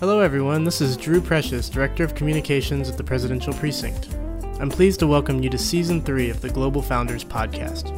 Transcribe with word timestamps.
Hello, 0.00 0.20
everyone. 0.20 0.64
This 0.64 0.80
is 0.80 0.96
Drew 0.96 1.20
Precious, 1.20 1.68
Director 1.68 2.04
of 2.04 2.14
Communications 2.14 2.88
at 2.88 2.96
the 2.96 3.04
Presidential 3.04 3.52
Precinct. 3.52 4.08
I'm 4.58 4.70
pleased 4.70 4.98
to 5.00 5.06
welcome 5.06 5.42
you 5.42 5.50
to 5.50 5.58
Season 5.58 6.00
3 6.00 6.30
of 6.30 6.40
the 6.40 6.48
Global 6.48 6.80
Founders 6.80 7.22
Podcast. 7.22 7.92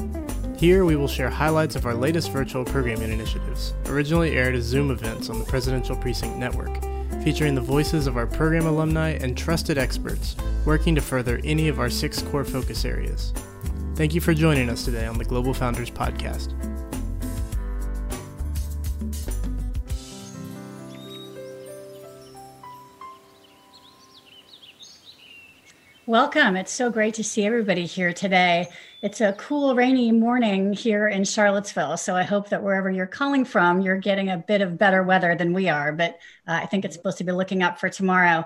Here, 0.58 0.84
we 0.84 0.96
will 0.96 1.06
share 1.06 1.30
highlights 1.30 1.76
of 1.76 1.86
our 1.86 1.94
latest 1.94 2.32
virtual 2.32 2.64
programming 2.64 3.12
initiatives, 3.12 3.72
originally 3.86 4.36
aired 4.36 4.56
as 4.56 4.64
Zoom 4.64 4.90
events 4.90 5.30
on 5.30 5.38
the 5.38 5.44
Presidential 5.44 5.94
Precinct 5.94 6.36
Network, 6.38 6.76
featuring 7.22 7.54
the 7.54 7.60
voices 7.60 8.08
of 8.08 8.16
our 8.16 8.26
program 8.26 8.66
alumni 8.66 9.10
and 9.10 9.38
trusted 9.38 9.78
experts 9.78 10.34
working 10.66 10.96
to 10.96 11.00
further 11.00 11.40
any 11.44 11.68
of 11.68 11.78
our 11.78 11.88
six 11.88 12.20
core 12.20 12.44
focus 12.44 12.84
areas. 12.84 13.32
Thank 13.94 14.12
you 14.12 14.20
for 14.20 14.34
joining 14.34 14.70
us 14.70 14.84
today 14.84 15.06
on 15.06 15.18
the 15.18 15.24
Global 15.24 15.54
Founders 15.54 15.88
Podcast. 15.88 16.52
Welcome. 26.12 26.56
It's 26.56 26.70
so 26.70 26.90
great 26.90 27.14
to 27.14 27.24
see 27.24 27.46
everybody 27.46 27.86
here 27.86 28.12
today. 28.12 28.68
It's 29.00 29.22
a 29.22 29.32
cool, 29.32 29.74
rainy 29.74 30.12
morning 30.12 30.74
here 30.74 31.08
in 31.08 31.24
Charlottesville. 31.24 31.96
So 31.96 32.14
I 32.14 32.22
hope 32.22 32.50
that 32.50 32.62
wherever 32.62 32.90
you're 32.90 33.06
calling 33.06 33.46
from, 33.46 33.80
you're 33.80 33.96
getting 33.96 34.28
a 34.28 34.36
bit 34.36 34.60
of 34.60 34.76
better 34.76 35.02
weather 35.02 35.34
than 35.34 35.54
we 35.54 35.70
are. 35.70 35.90
But 35.90 36.18
uh, 36.46 36.60
I 36.62 36.66
think 36.66 36.84
it's 36.84 36.94
supposed 36.94 37.16
to 37.16 37.24
be 37.24 37.32
looking 37.32 37.62
up 37.62 37.80
for 37.80 37.88
tomorrow. 37.88 38.44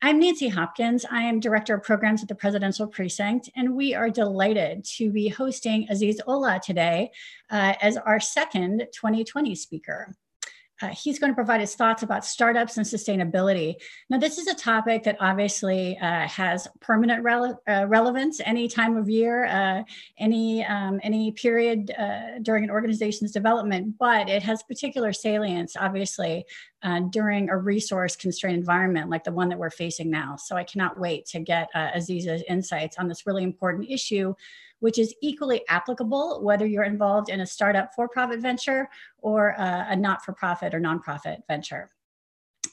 I'm 0.00 0.20
Nancy 0.20 0.46
Hopkins. 0.46 1.04
I 1.04 1.22
am 1.22 1.40
Director 1.40 1.74
of 1.74 1.82
Programs 1.82 2.22
at 2.22 2.28
the 2.28 2.36
Presidential 2.36 2.86
Precinct, 2.86 3.50
and 3.56 3.74
we 3.74 3.92
are 3.92 4.08
delighted 4.08 4.84
to 4.98 5.10
be 5.10 5.26
hosting 5.26 5.88
Aziz 5.90 6.20
Ullah 6.28 6.60
today 6.64 7.10
uh, 7.50 7.74
as 7.82 7.96
our 7.96 8.20
second 8.20 8.86
2020 8.92 9.56
speaker. 9.56 10.14
Uh, 10.82 10.88
he's 10.88 11.18
going 11.18 11.30
to 11.30 11.34
provide 11.34 11.60
his 11.60 11.74
thoughts 11.74 12.02
about 12.02 12.24
startups 12.24 12.76
and 12.76 12.86
sustainability. 12.86 13.74
Now, 14.08 14.18
this 14.18 14.38
is 14.38 14.46
a 14.46 14.54
topic 14.54 15.02
that 15.04 15.16
obviously 15.20 15.98
uh, 15.98 16.26
has 16.26 16.66
permanent 16.80 17.22
rele- 17.22 17.56
uh, 17.68 17.86
relevance 17.86 18.40
any 18.44 18.68
time 18.68 18.96
of 18.96 19.08
year, 19.08 19.44
uh, 19.46 19.82
any 20.18 20.64
um, 20.64 21.00
any 21.02 21.32
period 21.32 21.92
uh, 21.98 22.38
during 22.42 22.64
an 22.64 22.70
organization's 22.70 23.32
development, 23.32 23.96
but 23.98 24.28
it 24.28 24.42
has 24.42 24.62
particular 24.62 25.12
salience, 25.12 25.76
obviously, 25.76 26.44
uh, 26.82 27.00
during 27.10 27.50
a 27.50 27.56
resource 27.56 28.16
constrained 28.16 28.56
environment 28.56 29.10
like 29.10 29.24
the 29.24 29.32
one 29.32 29.48
that 29.50 29.58
we're 29.58 29.70
facing 29.70 30.10
now. 30.10 30.36
So, 30.36 30.56
I 30.56 30.64
cannot 30.64 30.98
wait 30.98 31.26
to 31.26 31.40
get 31.40 31.68
Aziz's 31.74 32.42
insights 32.48 32.98
on 32.98 33.08
this 33.08 33.26
really 33.26 33.42
important 33.42 33.90
issue 33.90 34.34
which 34.80 34.98
is 34.98 35.14
equally 35.22 35.62
applicable 35.68 36.42
whether 36.42 36.66
you're 36.66 36.84
involved 36.84 37.28
in 37.28 37.40
a 37.40 37.46
startup 37.46 37.90
for 37.94 38.08
profit 38.08 38.40
venture 38.40 38.88
or 39.18 39.58
uh, 39.58 39.86
a 39.88 39.96
not 39.96 40.24
for 40.24 40.32
profit 40.32 40.74
or 40.74 40.80
nonprofit 40.80 41.38
venture. 41.48 41.90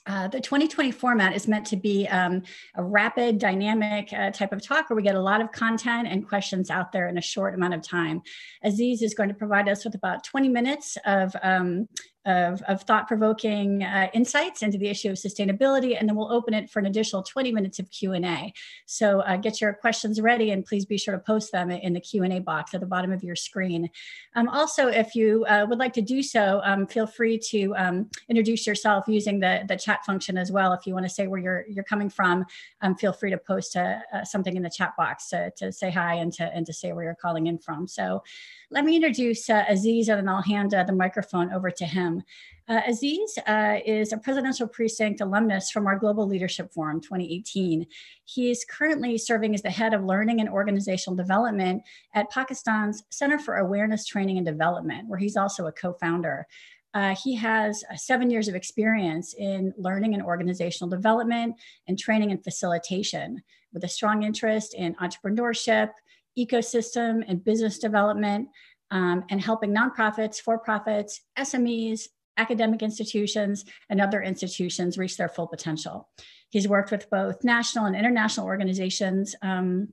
Uh, 0.06 0.28
the 0.28 0.40
2020 0.40 0.92
format 0.92 1.36
is 1.36 1.48
meant 1.48 1.66
to 1.68 1.76
be 1.76 2.08
um, 2.08 2.42
a 2.76 2.84
rapid, 2.84 3.40
dynamic 3.40 4.12
uh, 4.14 4.32
type 4.32 4.54
of 4.54 4.62
talk 4.62 4.90
where 4.90 4.96
we 4.96 5.04
get 5.04 5.16
a 5.16 5.22
lot 5.22 5.42
of 5.42 5.52
content 5.52 6.08
and 6.08 6.28
questions 6.28 6.70
out 6.70 6.94
there 6.94 7.10
in 7.10 7.18
a 7.18 7.22
short 7.22 7.54
amount 7.54 7.74
of 7.74 7.82
time. 7.82 8.22
Aziz 8.64 9.02
is 9.02 9.14
going 9.14 9.28
to 9.28 9.36
provide 9.36 9.68
us 9.68 9.84
with 9.84 9.96
about 9.96 10.24
20 10.24 10.48
minutes 10.48 10.98
of 11.06 11.36
um, 11.44 11.88
of, 12.28 12.62
of 12.64 12.84
thought-provoking 12.84 13.84
uh, 13.84 14.10
insights 14.14 14.62
into 14.62 14.78
the 14.78 14.88
issue 14.88 15.10
of 15.10 15.16
sustainability, 15.16 15.98
and 15.98 16.08
then 16.08 16.16
we'll 16.16 16.32
open 16.32 16.54
it 16.54 16.70
for 16.70 16.80
an 16.80 16.86
additional 16.86 17.24
20 17.24 17.52
minutes 17.52 17.80
of 17.80 17.90
Q&A. 17.90 18.54
So 18.86 19.22
uh, 19.22 19.38
get 19.38 19.60
your 19.62 19.74
questions 19.74 20.22
ready, 20.22 20.52
and 20.52 20.66
please 20.66 20.86
be 20.86 20.98
sure 20.98 21.14
to 21.14 21.20
post 21.20 21.52
them 21.52 21.72
in 21.72 21.94
the 21.94 22.02
Q&A 22.02 22.40
box 22.40 22.74
at 22.74 22.82
the 22.82 22.86
bottom 22.86 23.12
of 23.12 23.24
your 23.24 23.36
screen. 23.36 23.90
Um, 24.36 24.50
also, 24.50 24.90
if 24.90 25.16
you 25.16 25.46
uh, 25.46 25.66
would 25.70 25.80
like 25.80 25.94
to 25.94 26.02
do 26.02 26.22
so, 26.22 26.62
um, 26.64 26.86
feel 26.86 27.08
free 27.08 27.40
to 27.50 27.74
um, 27.78 28.10
introduce 28.30 28.68
yourself 28.68 29.06
using 29.08 29.40
the, 29.40 29.64
the 29.68 29.78
chat 29.78 30.06
function 30.06 30.38
as 30.38 30.52
well. 30.52 30.74
If 30.74 30.86
you 30.86 30.94
want 30.94 31.06
to 31.06 31.10
say 31.10 31.28
where 31.28 31.40
you're, 31.40 31.66
you're 31.70 31.84
coming 31.86 32.10
from, 32.10 32.46
um, 32.82 32.96
feel 32.96 33.14
free 33.14 33.32
to 33.32 33.38
post 33.38 33.76
uh, 33.78 34.00
uh, 34.14 34.26
something 34.26 34.56
in 34.56 34.64
the 34.64 34.70
chat 34.70 34.94
box 34.98 35.30
to, 35.30 35.52
to 35.58 35.72
say 35.72 35.90
hi 35.90 36.16
and 36.16 36.34
to, 36.34 36.44
and 36.54 36.66
to 36.66 36.74
say 36.74 36.92
where 36.92 37.06
you're 37.06 37.16
calling 37.16 37.48
in 37.48 37.58
from. 37.58 37.88
So 37.88 38.22
let 38.70 38.84
me 38.84 38.96
introduce 38.96 39.50
uh, 39.50 39.64
Aziz 39.70 40.10
and 40.10 40.20
then 40.20 40.28
I'll 40.28 40.42
hand 40.42 40.74
uh, 40.74 40.84
the 40.84 40.94
microphone 40.94 41.54
over 41.54 41.72
to 41.72 41.86
him. 41.86 42.22
Uh, 42.68 42.82
Aziz 42.86 43.38
uh, 43.48 43.78
is 43.86 44.12
a 44.12 44.18
presidential 44.18 44.68
precinct 44.68 45.22
alumnus 45.22 45.72
from 45.72 45.88
our 45.88 45.98
Global 45.98 46.28
Leadership 46.28 46.74
Forum 46.74 47.00
2018. 47.00 47.86
He 48.26 48.52
is 48.52 48.66
currently 48.70 49.18
serving 49.18 49.56
as 49.56 49.62
the 49.62 49.70
head 49.70 49.94
of 49.94 50.04
learning 50.04 50.42
and 50.42 50.50
organizational 50.50 51.16
development 51.16 51.82
at 52.14 52.30
Pakistan's 52.30 53.04
Center 53.10 53.40
for 53.40 53.56
Awareness 53.56 54.06
Training 54.06 54.38
and 54.38 54.46
Development, 54.46 55.08
where 55.08 55.20
he's 55.20 55.38
also 55.38 55.68
a 55.68 55.72
co-founder. 55.72 56.46
Uh, 56.94 57.16
he 57.16 57.36
has 57.36 57.86
uh, 57.90 57.96
seven 57.96 58.30
years 58.30 58.50
of 58.50 58.56
experience 58.56 59.34
in 59.36 59.74
learning 59.78 60.14
and 60.14 60.24
organizational 60.24 60.90
development 60.90 61.56
and 61.88 61.98
training 61.98 62.32
and 62.32 62.44
facilitation 62.44 63.42
with 63.72 63.84
a 63.86 63.88
strong 63.88 64.24
interest 64.24 64.74
in 64.74 64.96
entrepreneurship, 64.96 65.92
ecosystem 66.38 67.24
and 67.28 67.44
business 67.44 67.80
development, 67.80 68.50
um, 68.92 69.24
and 69.30 69.42
helping 69.42 69.74
nonprofits, 69.74 70.40
for 70.40 70.58
profits, 70.58 71.22
SMEs, 71.38 72.04
academic 72.38 72.82
institutions, 72.82 73.66
and 73.90 74.00
other 74.00 74.22
institutions 74.22 74.98
reach 74.98 75.18
their 75.18 75.30
full 75.30 75.48
potential. 75.48 76.10
He's 76.50 76.68
worked 76.68 76.92
with 76.92 77.10
both 77.10 77.44
national 77.44 77.86
and 77.86 77.96
international 77.96 78.46
organizations 78.46 79.36
um, 79.42 79.90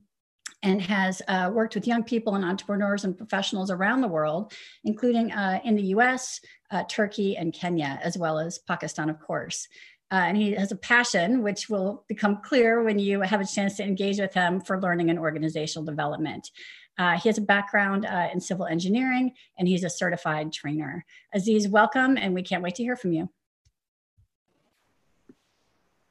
and 0.63 0.81
has 0.81 1.21
uh, 1.27 1.51
worked 1.53 1.75
with 1.75 1.87
young 1.87 2.03
people 2.03 2.35
and 2.35 2.45
entrepreneurs 2.45 3.03
and 3.03 3.17
professionals 3.17 3.69
around 3.69 4.01
the 4.01 4.07
world, 4.07 4.53
including 4.83 5.31
uh, 5.31 5.59
in 5.63 5.75
the 5.75 5.83
US, 5.95 6.39
uh, 6.71 6.83
Turkey, 6.89 7.35
and 7.37 7.53
Kenya, 7.53 7.99
as 8.01 8.17
well 8.17 8.39
as 8.39 8.59
Pakistan, 8.59 9.09
of 9.09 9.19
course. 9.19 9.67
Uh, 10.11 10.25
and 10.27 10.37
he 10.37 10.51
has 10.51 10.71
a 10.71 10.75
passion, 10.75 11.41
which 11.41 11.67
will 11.67 12.05
become 12.07 12.41
clear 12.43 12.83
when 12.83 12.99
you 12.99 13.21
have 13.21 13.41
a 13.41 13.45
chance 13.45 13.77
to 13.77 13.83
engage 13.83 14.19
with 14.19 14.33
him 14.33 14.61
for 14.61 14.79
learning 14.79 15.09
and 15.09 15.17
organizational 15.17 15.83
development. 15.83 16.51
Uh, 16.97 17.17
he 17.17 17.27
has 17.27 17.37
a 17.37 17.41
background 17.41 18.05
uh, 18.05 18.29
in 18.31 18.39
civil 18.39 18.65
engineering 18.65 19.31
and 19.57 19.67
he's 19.67 19.83
a 19.83 19.89
certified 19.89 20.53
trainer. 20.53 21.03
Aziz, 21.33 21.67
welcome, 21.67 22.17
and 22.17 22.33
we 22.33 22.41
can't 22.41 22.63
wait 22.63 22.75
to 22.75 22.83
hear 22.83 22.95
from 22.95 23.11
you. 23.11 23.29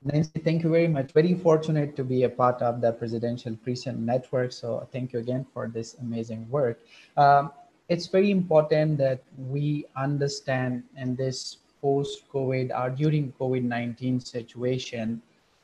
Nancy, 0.02 0.38
thank 0.40 0.62
you 0.62 0.70
very 0.70 0.88
much. 0.88 1.12
Very 1.12 1.34
fortunate 1.34 1.96
to 1.96 2.04
be 2.04 2.24
a 2.24 2.28
part 2.28 2.60
of 2.60 2.82
the 2.82 2.92
Presidential 2.92 3.56
Precinct 3.56 3.98
Network. 3.98 4.52
So 4.52 4.86
thank 4.92 5.14
you 5.14 5.20
again 5.20 5.46
for 5.54 5.68
this 5.68 5.94
amazing 5.94 6.46
work. 6.50 6.84
Um, 7.16 7.52
it's 7.88 8.08
very 8.08 8.30
important 8.30 8.98
that 8.98 9.22
we 9.38 9.86
understand 9.96 10.82
in 10.98 11.16
this 11.16 11.58
post-COVID 11.84 12.72
or 12.80 12.88
during 12.88 13.32
COVID-19 13.38 14.26
situation 14.26 15.20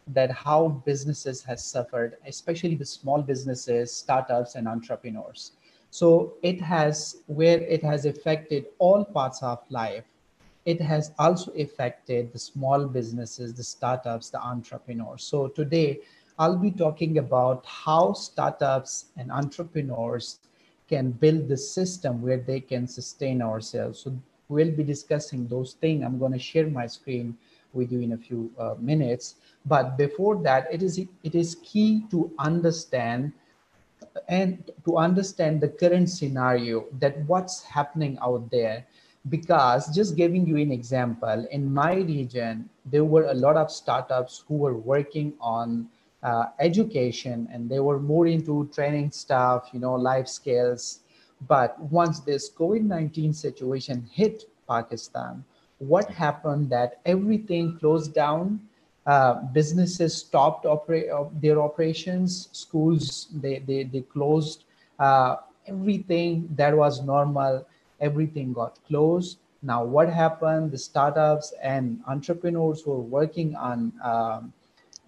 that 0.09 0.31
how 0.31 0.69
businesses 0.85 1.43
has 1.43 1.65
suffered, 1.65 2.17
especially 2.27 2.75
the 2.75 2.85
small 2.85 3.23
businesses, 3.23 3.93
startups, 3.93 4.55
and 4.55 4.69
entrepreneurs. 4.69 5.53
So 5.91 6.35
it 6.43 6.61
has 6.61 7.17
where 7.27 7.61
it 7.61 7.83
has 7.83 8.05
affected 8.05 8.67
all 8.79 9.05
parts 9.05 9.43
of 9.43 9.59
life. 9.71 10.05
It 10.67 10.81
has 10.81 11.13
also 11.19 11.53
affected 11.53 12.33
the 12.33 12.39
small 12.39 12.87
businesses, 12.87 13.55
the 13.55 13.65
startups, 13.65 14.31
the 14.31 14.43
entrepreneurs. 14.43 15.25
So 15.25 15.49
today 15.49 16.01
I'll 16.39 16.59
be 16.59 16.71
talking 16.71 17.19
about 17.19 17.65
how 17.67 18.13
startups 18.13 19.07
and 19.17 19.33
entrepreneurs 19.33 20.41
can 20.89 21.13
build 21.13 21.49
the 21.49 21.57
system 21.57 22.21
where 22.21 22.43
they 22.51 22.61
can 22.61 22.87
sustain 22.87 23.41
ourselves. 23.43 24.01
So 24.01 24.17
we'll 24.51 24.71
be 24.71 24.83
discussing 24.83 25.47
those 25.49 25.75
things. 25.75 26.05
I'm 26.05 26.19
going 26.19 26.33
to 26.33 26.39
share 26.39 26.67
my 26.67 26.87
screen 26.87 27.37
with 27.73 27.93
you 27.93 28.01
in 28.01 28.13
a 28.13 28.19
few 28.19 28.51
uh, 28.59 28.75
minutes. 28.79 29.37
But 29.65 29.97
before 29.97 30.43
that, 30.43 30.67
it 30.73 30.83
is 30.83 30.99
it 30.99 31.35
is 31.35 31.57
key 31.63 32.05
to 32.11 32.31
understand 32.39 33.33
and 34.29 34.71
to 34.85 34.97
understand 34.97 35.61
the 35.61 35.69
current 35.69 36.11
scenario 36.11 36.87
that 36.99 37.19
what's 37.27 37.63
happening 37.63 38.19
out 38.23 38.51
there 38.51 38.87
because 39.29 39.95
just 39.95 40.17
giving 40.17 40.47
you 40.47 40.57
an 40.57 40.73
example 40.73 41.47
in 41.51 41.73
my 41.73 41.95
region 41.95 42.69
there 42.87 43.05
were 43.05 43.27
a 43.27 43.35
lot 43.35 43.57
of 43.57 43.71
startups 43.71 44.43
who 44.49 44.57
were 44.57 44.77
working 44.77 45.35
on 45.41 45.87
uh, 46.23 46.47
education 46.59 47.49
and 47.53 47.69
they 47.69 47.81
were 47.81 48.01
more 48.01 48.27
into 48.27 48.69
training 48.75 49.11
stuff 49.11 49.69
you 49.73 49.81
know 49.81 49.95
life 49.95 50.27
skills 50.27 51.01
but 51.47 51.81
once 51.81 52.21
this 52.21 52.51
COVID-19 52.51 53.35
situation 53.35 54.09
hit 54.13 54.45
Pakistan, 54.69 55.45
what 55.79 56.11
happened 56.11 56.71
that 56.71 57.01
everything 57.07 57.79
closed 57.79 58.15
down, 58.15 58.61
uh, 59.07 59.35
businesses 59.53 60.15
stopped 60.15 60.67
uh, 60.67 60.77
their 61.41 61.61
operations, 61.61 62.49
schools, 62.53 63.29
they, 63.33 63.59
they, 63.61 63.85
they 63.85 64.03
closed, 64.03 64.65
uh, 64.99 65.37
everything 65.67 66.49
that 66.55 66.77
was 66.77 67.03
normal, 67.03 67.67
everything 68.01 68.53
got 68.53 68.79
closed. 68.87 69.39
Now, 69.63 69.85
what 69.85 70.09
happened? 70.09 70.73
The 70.73 70.79
startups 70.79 71.53
and 71.63 72.01
entrepreneurs 72.07 72.83
who 72.83 72.93
were 72.93 73.01
working 73.01 73.55
on 73.57 73.93
um, 74.03 74.53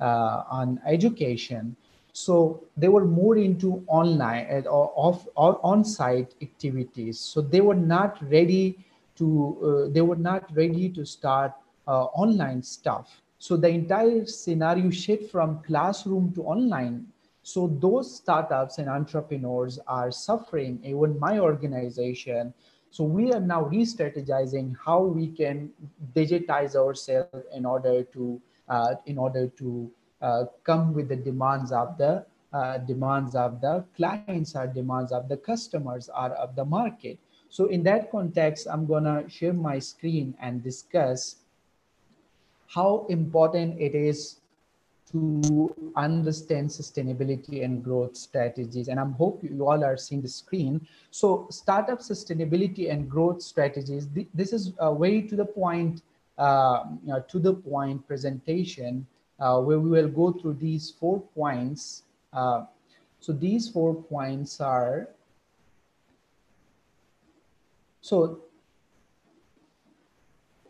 uh, 0.01 0.43
on 0.51 0.81
education, 0.85 1.77
so 2.13 2.63
they 2.77 2.89
were 2.89 3.05
more 3.05 3.37
into 3.37 3.83
online 3.87 4.47
uh, 4.51 4.69
or 4.69 4.93
off 4.95 5.27
or 5.35 5.59
on-site 5.65 6.35
activities. 6.43 7.19
So 7.19 7.41
they 7.41 7.61
were 7.61 7.75
not 7.75 8.23
ready 8.31 8.79
to 9.17 9.87
uh, 9.89 9.93
they 9.93 10.03
were 10.03 10.17
not 10.17 10.55
ready 10.55 10.89
to 10.91 11.05
start 11.07 11.53
uh, 11.89 12.05
online 12.13 12.63
stuff. 12.63 13.23
So 13.39 13.57
the 13.57 13.69
entire 13.69 14.27
scenario 14.27 14.91
shift 14.91 15.31
from 15.31 15.63
classroom 15.63 16.33
to 16.35 16.45
online. 16.45 17.07
So 17.43 17.67
those 17.81 18.15
startups 18.15 18.79
and 18.79 18.89
entrepreneurs 18.89 19.81
are 19.89 20.13
suffering, 20.13 20.81
even 20.85 21.19
my 21.19 21.41
organization. 21.41 22.55
So 22.91 23.05
we 23.05 23.33
are 23.33 23.41
now 23.41 23.65
re-strategizing 23.65 24.77
how 24.85 25.03
we 25.03 25.29
can 25.29 25.71
digitize 26.15 26.77
ourselves 26.77 27.47
in 27.53 27.65
order 27.65 28.05
to 28.05 28.41
uh, 28.69 28.95
in 29.07 29.19
order 29.19 29.49
to 29.49 29.91
come 30.65 30.95
with 30.95 31.09
the 31.09 31.17
demands 31.17 31.73
of 31.73 31.99
the 31.99 32.25
uh, 32.53 32.79
demands 32.79 33.35
of 33.35 33.61
the 33.61 33.85
clients 33.97 34.55
or 34.55 34.67
demands 34.67 35.11
of 35.11 35.29
the 35.29 35.37
customers 35.37 36.09
or 36.09 36.31
of 36.33 36.55
the 36.55 36.65
market. 36.65 37.19
So 37.49 37.67
in 37.67 37.83
that 37.85 38.11
context, 38.11 38.67
I'm 38.71 38.87
gonna 38.87 39.29
share 39.29 39.53
my 39.53 39.79
screen 39.79 40.35
and 40.41 40.63
discuss 40.63 41.37
how 42.69 43.07
important 43.09 43.81
it 43.81 43.95
is 43.95 44.37
to 45.13 45.75
understand 45.97 46.71
sustainability 46.71 47.65
and 47.65 47.85
growth 47.85 48.17
strategies. 48.17 48.89
And 48.89 48.99
I 48.99 49.05
hope 49.05 49.43
you 49.43 49.69
all 49.69 49.85
are 49.85 49.97
seeing 49.97 50.23
the 50.23 50.29
screen. 50.29 50.87
So 51.11 51.47
startup 51.51 51.99
sustainability 51.99 52.91
and 52.91 53.11
growth 53.11 53.43
strategies, 53.43 54.09
this 54.33 54.53
is 54.53 54.73
a 54.79 54.93
way 54.93 55.21
to 55.21 55.37
the 55.37 55.45
point, 55.45 56.03
uh, 56.39 56.85
you 57.05 57.13
know, 57.13 57.25
to 57.29 57.39
the 57.39 57.53
point 57.53 58.07
presentation 58.07 59.07
uh, 59.07 59.12
where 59.61 59.81
we 59.81 59.91
will 59.91 60.09
go 60.09 60.33
through 60.33 60.55
these 60.55 60.91
four 60.91 61.21
points. 61.35 62.05
Uh, 62.33 62.65
so 63.21 63.33
these 63.33 63.69
four 63.69 63.95
points 63.95 64.61
are, 64.61 65.09
so 68.01 68.41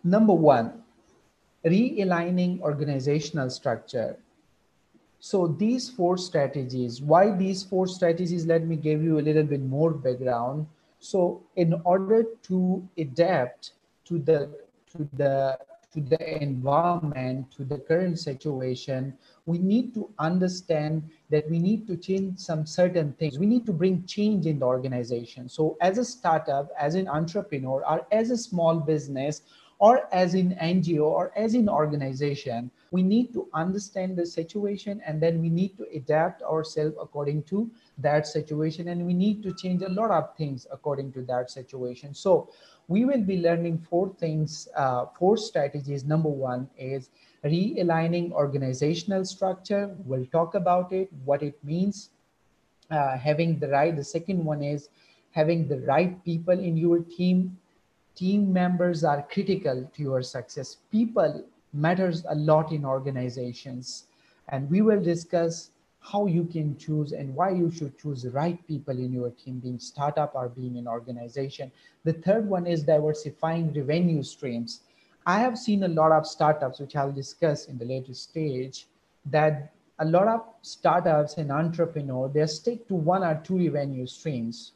number 0.04 0.32
one, 0.32 0.82
realigning 1.64 2.60
organizational 2.60 3.50
structure. 3.50 4.16
So 5.20 5.46
these 5.46 5.88
four 5.88 6.18
strategies, 6.18 7.00
why 7.00 7.30
these 7.30 7.62
four 7.62 7.86
strategies? 7.86 8.44
Let 8.44 8.66
me 8.66 8.76
give 8.76 9.02
you 9.02 9.20
a 9.20 9.24
little 9.28 9.44
bit 9.44 9.62
more 9.62 9.92
background. 9.92 10.66
So 10.98 11.42
in 11.54 11.80
order 11.84 12.24
to 12.48 12.88
adapt 12.98 13.72
to 14.06 14.18
the 14.18 14.50
to 14.92 15.08
the 15.14 15.58
to 15.92 16.00
the 16.00 16.42
environment, 16.42 17.50
to 17.52 17.64
the 17.64 17.78
current 17.78 18.18
situation, 18.18 19.12
we 19.44 19.58
need 19.58 19.92
to 19.94 20.08
understand 20.18 21.02
that 21.30 21.48
we 21.50 21.58
need 21.58 21.86
to 21.86 21.96
change 21.96 22.38
some 22.38 22.64
certain 22.64 23.12
things. 23.14 23.38
We 23.38 23.46
need 23.46 23.66
to 23.66 23.72
bring 23.72 24.04
change 24.04 24.46
in 24.46 24.60
the 24.60 24.66
organization. 24.66 25.48
So 25.48 25.76
as 25.80 25.98
a 25.98 26.04
startup, 26.04 26.70
as 26.78 26.94
an 26.94 27.08
entrepreneur, 27.08 27.84
or 27.86 28.06
as 28.10 28.30
a 28.30 28.36
small 28.36 28.80
business, 28.80 29.42
or 29.82 30.08
as 30.12 30.34
in 30.34 30.54
NGO 30.62 31.02
or 31.02 31.32
as 31.34 31.54
in 31.54 31.68
organization, 31.68 32.70
we 32.92 33.02
need 33.02 33.32
to 33.32 33.48
understand 33.52 34.16
the 34.16 34.24
situation 34.24 35.02
and 35.04 35.20
then 35.20 35.40
we 35.40 35.50
need 35.50 35.76
to 35.76 35.84
adapt 35.92 36.40
ourselves 36.42 36.94
according 37.00 37.42
to 37.50 37.68
that 37.98 38.28
situation 38.28 38.86
and 38.90 39.04
we 39.04 39.12
need 39.12 39.42
to 39.42 39.52
change 39.54 39.82
a 39.82 39.88
lot 39.88 40.12
of 40.12 40.36
things 40.36 40.68
according 40.70 41.10
to 41.14 41.22
that 41.22 41.50
situation. 41.50 42.14
So 42.14 42.48
we 42.86 43.04
will 43.04 43.22
be 43.22 43.38
learning 43.38 43.84
four 43.90 44.14
things, 44.20 44.68
uh, 44.76 45.06
four 45.18 45.36
strategies. 45.36 46.04
Number 46.04 46.28
one 46.28 46.70
is 46.78 47.10
realigning 47.44 48.30
organizational 48.30 49.24
structure. 49.24 49.96
We'll 50.04 50.26
talk 50.26 50.54
about 50.54 50.92
it, 50.92 51.08
what 51.24 51.42
it 51.42 51.58
means, 51.64 52.10
uh, 52.92 53.18
having 53.18 53.58
the 53.58 53.66
right. 53.66 53.96
The 53.96 54.04
second 54.04 54.44
one 54.44 54.62
is 54.62 54.90
having 55.32 55.66
the 55.66 55.80
right 55.80 56.24
people 56.24 56.56
in 56.56 56.76
your 56.76 57.00
team 57.00 57.58
team 58.14 58.52
members 58.52 59.04
are 59.04 59.26
critical 59.30 59.88
to 59.94 60.02
your 60.02 60.22
success. 60.22 60.76
People 60.90 61.44
matters 61.72 62.24
a 62.28 62.34
lot 62.34 62.72
in 62.72 62.84
organizations. 62.84 64.04
And 64.48 64.68
we 64.70 64.82
will 64.82 65.02
discuss 65.02 65.70
how 66.00 66.26
you 66.26 66.44
can 66.44 66.76
choose 66.76 67.12
and 67.12 67.34
why 67.34 67.50
you 67.50 67.70
should 67.70 67.96
choose 67.98 68.22
the 68.22 68.30
right 68.30 68.58
people 68.66 68.98
in 68.98 69.12
your 69.12 69.30
team, 69.30 69.60
being 69.60 69.78
startup 69.78 70.34
or 70.34 70.48
being 70.48 70.76
an 70.76 70.88
organization. 70.88 71.70
The 72.04 72.12
third 72.12 72.48
one 72.48 72.66
is 72.66 72.82
diversifying 72.82 73.72
revenue 73.72 74.22
streams. 74.22 74.80
I 75.24 75.38
have 75.38 75.56
seen 75.56 75.84
a 75.84 75.88
lot 75.88 76.10
of 76.10 76.26
startups, 76.26 76.80
which 76.80 76.96
I'll 76.96 77.12
discuss 77.12 77.66
in 77.66 77.78
the 77.78 77.84
later 77.84 78.14
stage, 78.14 78.86
that 79.26 79.72
a 80.00 80.04
lot 80.04 80.26
of 80.26 80.42
startups 80.62 81.36
and 81.36 81.52
entrepreneurs, 81.52 82.32
they 82.32 82.44
stick 82.46 82.88
to 82.88 82.94
one 82.94 83.22
or 83.22 83.40
two 83.44 83.70
revenue 83.70 84.06
streams 84.06 84.72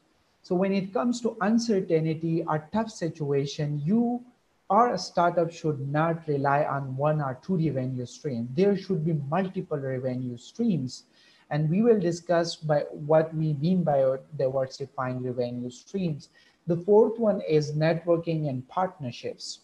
so 0.47 0.55
when 0.55 0.71
it 0.71 0.93
comes 0.93 1.19
to 1.19 1.35
uncertainty 1.41 2.41
or 2.47 2.69
tough 2.71 2.89
situation, 2.89 3.81
you 3.83 4.23
or 4.69 4.93
a 4.93 4.97
startup 4.97 5.51
should 5.51 5.85
not 5.89 6.25
rely 6.25 6.63
on 6.63 6.95
one 6.95 7.19
or 7.19 7.37
two 7.43 7.57
revenue 7.57 8.05
streams. 8.05 8.47
There 8.55 8.77
should 8.77 9.03
be 9.03 9.19
multiple 9.29 9.77
revenue 9.77 10.37
streams. 10.37 11.03
And 11.49 11.69
we 11.69 11.81
will 11.81 11.99
discuss 11.99 12.55
by 12.55 12.85
what 12.91 13.35
we 13.35 13.55
mean 13.55 13.83
by 13.83 14.19
diversifying 14.37 15.21
revenue 15.21 15.69
streams. 15.69 16.29
The 16.65 16.77
fourth 16.77 17.19
one 17.19 17.41
is 17.41 17.73
networking 17.73 18.47
and 18.47 18.65
partnerships. 18.69 19.59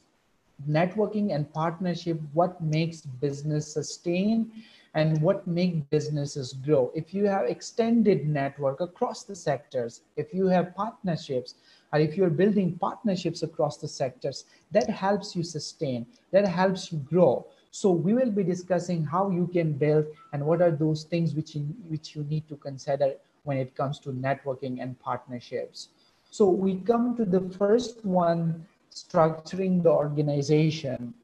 Networking 0.69 1.33
and 1.33 1.49
partnership, 1.53 2.19
what 2.33 2.61
makes 2.61 2.99
business 2.99 3.71
sustain 3.71 4.51
and 4.95 5.19
what 5.21 5.47
make 5.47 5.89
businesses 5.89 6.53
grow. 6.53 6.91
If 6.93 7.13
you 7.13 7.25
have 7.25 7.45
extended 7.45 8.27
network 8.27 8.79
across 8.79 9.23
the 9.23 9.35
sectors, 9.35 10.01
if 10.17 10.33
you 10.33 10.47
have 10.47 10.75
partnerships, 10.75 11.55
or 11.91 11.99
if 11.99 12.15
you're 12.15 12.29
building 12.29 12.77
partnerships 12.77 13.43
across 13.43 13.77
the 13.77 13.87
sectors, 13.87 14.45
that 14.71 14.89
helps 14.89 15.35
you 15.35 15.43
sustain, 15.43 16.05
that 16.31 16.47
helps 16.47 16.91
you 16.91 16.99
grow. 16.99 17.45
So 17.71 17.89
we 17.89 18.13
will 18.13 18.29
be 18.29 18.43
discussing 18.43 19.03
how 19.03 19.31
you 19.31 19.47
can 19.47 19.73
build 19.73 20.05
and 20.31 20.45
what 20.45 20.61
are 20.61 20.71
those 20.71 21.05
things 21.05 21.33
which 21.33 21.55
you, 21.55 21.61
which 21.87 22.15
you 22.15 22.23
need 22.25 22.47
to 22.49 22.55
consider 22.55 23.15
when 23.45 23.57
it 23.57 23.75
comes 23.75 23.99
to 23.99 24.09
networking 24.09 24.81
and 24.81 24.99
partnerships. 24.99 25.89
So 26.29 26.49
we 26.49 26.75
come 26.75 27.17
to 27.17 27.25
the 27.25 27.41
first 27.57 28.05
one, 28.05 28.65
structuring 28.91 29.81
the 29.81 29.89
organization. 29.89 31.15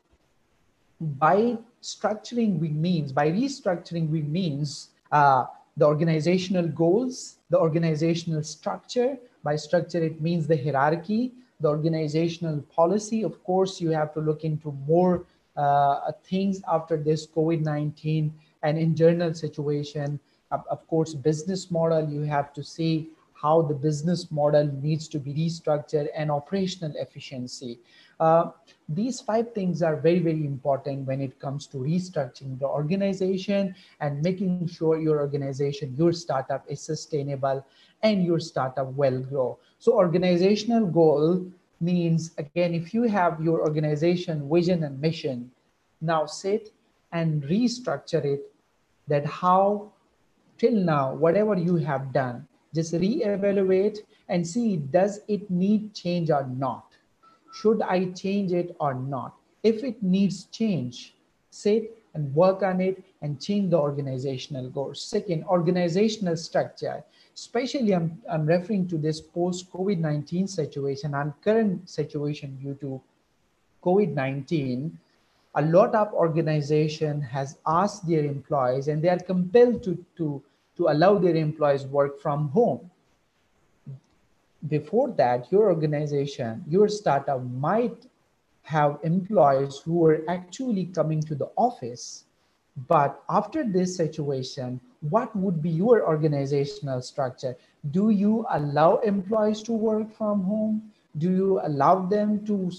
By 0.99 1.59
structuring 1.81 2.59
we 2.59 2.69
means 2.69 3.11
by 3.11 3.29
restructuring 3.31 4.09
we 4.09 4.21
means 4.21 4.89
uh, 5.11 5.45
the 5.77 5.85
organizational 5.85 6.67
goals 6.67 7.37
the 7.49 7.57
organizational 7.57 8.43
structure 8.43 9.17
by 9.43 9.55
structure 9.55 10.03
it 10.03 10.21
means 10.21 10.47
the 10.47 10.57
hierarchy 10.57 11.31
the 11.59 11.67
organizational 11.67 12.61
policy. 12.73 13.23
Of 13.23 13.43
course 13.43 13.81
you 13.81 13.89
have 13.89 14.13
to 14.13 14.21
look 14.21 14.43
into 14.43 14.71
more 14.87 15.25
uh, 15.57 16.11
things 16.23 16.61
after 16.71 16.95
this 16.95 17.27
covid-19 17.27 18.31
and 18.63 18.77
in 18.77 18.95
general 18.95 19.33
situation. 19.33 20.19
Of, 20.51 20.63
of 20.69 20.87
course 20.87 21.13
business 21.13 21.69
model 21.69 22.09
you 22.09 22.21
have 22.21 22.53
to 22.53 22.63
see 22.63 23.09
how 23.33 23.61
the 23.61 23.73
business 23.73 24.31
model 24.31 24.65
needs 24.81 25.07
to 25.09 25.19
be 25.19 25.33
restructured 25.33 26.07
and 26.15 26.31
operational 26.31 26.93
efficiency 26.95 27.79
uh, 28.19 28.51
these 28.87 29.21
five 29.21 29.53
things 29.53 29.81
are 29.81 29.95
very, 29.95 30.19
very 30.19 30.45
important 30.45 31.07
when 31.07 31.21
it 31.21 31.39
comes 31.39 31.67
to 31.67 31.77
restructuring 31.77 32.59
the 32.59 32.65
organization 32.65 33.75
and 34.01 34.21
making 34.21 34.67
sure 34.67 34.99
your 34.99 35.19
organization, 35.19 35.95
your 35.97 36.11
startup 36.11 36.65
is 36.67 36.81
sustainable 36.81 37.65
and 38.03 38.25
your 38.25 38.39
startup 38.39 38.87
will 38.93 39.21
grow. 39.21 39.57
So 39.77 39.93
organizational 39.93 40.85
goal 40.85 41.45
means, 41.79 42.31
again, 42.37 42.73
if 42.73 42.93
you 42.93 43.03
have 43.03 43.41
your 43.41 43.61
organization 43.61 44.49
vision 44.51 44.83
and 44.83 44.99
mission, 44.99 45.51
now 46.01 46.25
sit 46.25 46.73
and 47.11 47.43
restructure 47.43 48.23
it 48.25 48.53
that 49.07 49.25
how 49.25 49.91
till 50.57 50.75
now, 50.75 51.13
whatever 51.13 51.55
you 51.57 51.77
have 51.77 52.11
done, 52.11 52.45
just 52.75 52.93
re-evaluate 52.93 54.05
and 54.27 54.45
see, 54.45 54.75
does 54.75 55.21
it 55.27 55.49
need 55.49 55.93
change 55.93 56.29
or 56.29 56.45
not? 56.45 56.88
Should 57.51 57.81
I 57.81 58.05
change 58.11 58.51
it 58.51 58.75
or 58.79 58.93
not? 58.93 59.35
If 59.63 59.83
it 59.83 60.01
needs 60.01 60.45
change, 60.45 61.15
sit 61.49 61.97
and 62.13 62.33
work 62.33 62.63
on 62.63 62.81
it 62.81 63.03
and 63.21 63.39
change 63.39 63.71
the 63.71 63.77
organizational 63.77 64.69
goals. 64.69 65.03
Second, 65.03 65.43
organizational 65.45 66.37
structure. 66.37 67.03
Especially, 67.35 67.93
I'm, 67.93 68.21
I'm 68.29 68.45
referring 68.45 68.87
to 68.89 68.97
this 68.97 69.21
post 69.21 69.71
COVID 69.71 69.99
19 69.99 70.47
situation 70.47 71.13
and 71.13 71.33
current 71.43 71.89
situation 71.89 72.57
due 72.61 72.75
to 72.75 73.01
COVID 73.83 74.13
19. 74.13 74.97
A 75.55 75.61
lot 75.61 75.95
of 75.95 76.13
organization 76.13 77.21
has 77.21 77.57
asked 77.65 78.07
their 78.07 78.23
employees 78.23 78.87
and 78.87 79.01
they 79.01 79.09
are 79.09 79.19
compelled 79.19 79.83
to, 79.83 80.05
to, 80.17 80.41
to 80.77 80.87
allow 80.87 81.17
their 81.17 81.35
employees 81.35 81.85
work 81.85 82.19
from 82.21 82.49
home 82.49 82.89
before 84.67 85.11
that, 85.11 85.51
your 85.51 85.69
organization, 85.69 86.63
your 86.67 86.87
startup 86.89 87.43
might 87.43 88.05
have 88.63 88.99
employees 89.03 89.81
who 89.83 90.05
are 90.05 90.21
actually 90.27 90.85
coming 90.85 91.21
to 91.21 91.35
the 91.35 91.49
office. 91.55 92.25
But 92.87 93.23
after 93.29 93.63
this 93.63 93.95
situation, 93.95 94.79
what 95.01 95.35
would 95.35 95.61
be 95.61 95.69
your 95.69 96.05
organizational 96.05 97.01
structure? 97.01 97.55
Do 97.91 98.09
you 98.09 98.45
allow 98.51 98.97
employees 98.97 99.63
to 99.63 99.73
work 99.73 100.11
from 100.11 100.43
home? 100.43 100.91
Do 101.17 101.31
you 101.31 101.59
allow 101.63 102.05
them 102.05 102.45
to 102.45 102.69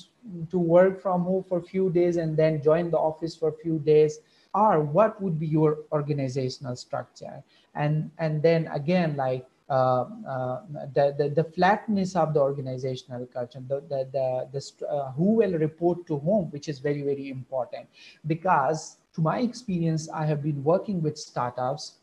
to 0.50 0.58
work 0.58 1.00
from 1.00 1.22
home 1.24 1.44
for 1.48 1.58
a 1.58 1.62
few 1.62 1.90
days 1.90 2.16
and 2.16 2.36
then 2.36 2.62
join 2.62 2.90
the 2.90 2.98
office 2.98 3.34
for 3.34 3.48
a 3.48 3.58
few 3.64 3.78
days 3.78 4.20
or 4.54 4.80
what 4.80 5.20
would 5.22 5.38
be 5.38 5.46
your 5.46 5.78
organizational 5.92 6.76
structure 6.76 7.42
and 7.74 8.10
and 8.18 8.42
then 8.42 8.68
again 8.68 9.16
like 9.16 9.46
uh, 9.70 10.04
uh, 10.28 10.60
the, 10.94 11.14
the, 11.16 11.28
the 11.28 11.44
flatness 11.44 12.16
of 12.16 12.34
the 12.34 12.40
organizational 12.40 13.24
culture, 13.26 13.62
the, 13.68 13.80
the, 13.88 14.08
the, 14.12 14.48
the 14.52 14.86
uh, 14.86 15.12
who 15.12 15.36
will 15.36 15.52
report 15.52 16.04
to 16.08 16.18
whom, 16.18 16.50
which 16.50 16.68
is 16.68 16.80
very, 16.80 17.02
very 17.02 17.30
important. 17.30 17.86
Because 18.26 18.96
to 19.14 19.20
my 19.20 19.38
experience, 19.38 20.08
I 20.10 20.26
have 20.26 20.42
been 20.42 20.62
working 20.64 21.00
with 21.00 21.16
startups 21.16 21.94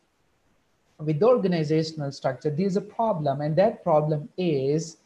with 1.00 1.20
the 1.20 1.28
organizational 1.28 2.12
structure. 2.12 2.50
There's 2.50 2.78
a 2.78 2.82
problem, 2.82 3.42
and 3.42 3.56
that 3.58 3.84
problem 3.84 4.30
is 4.38 4.98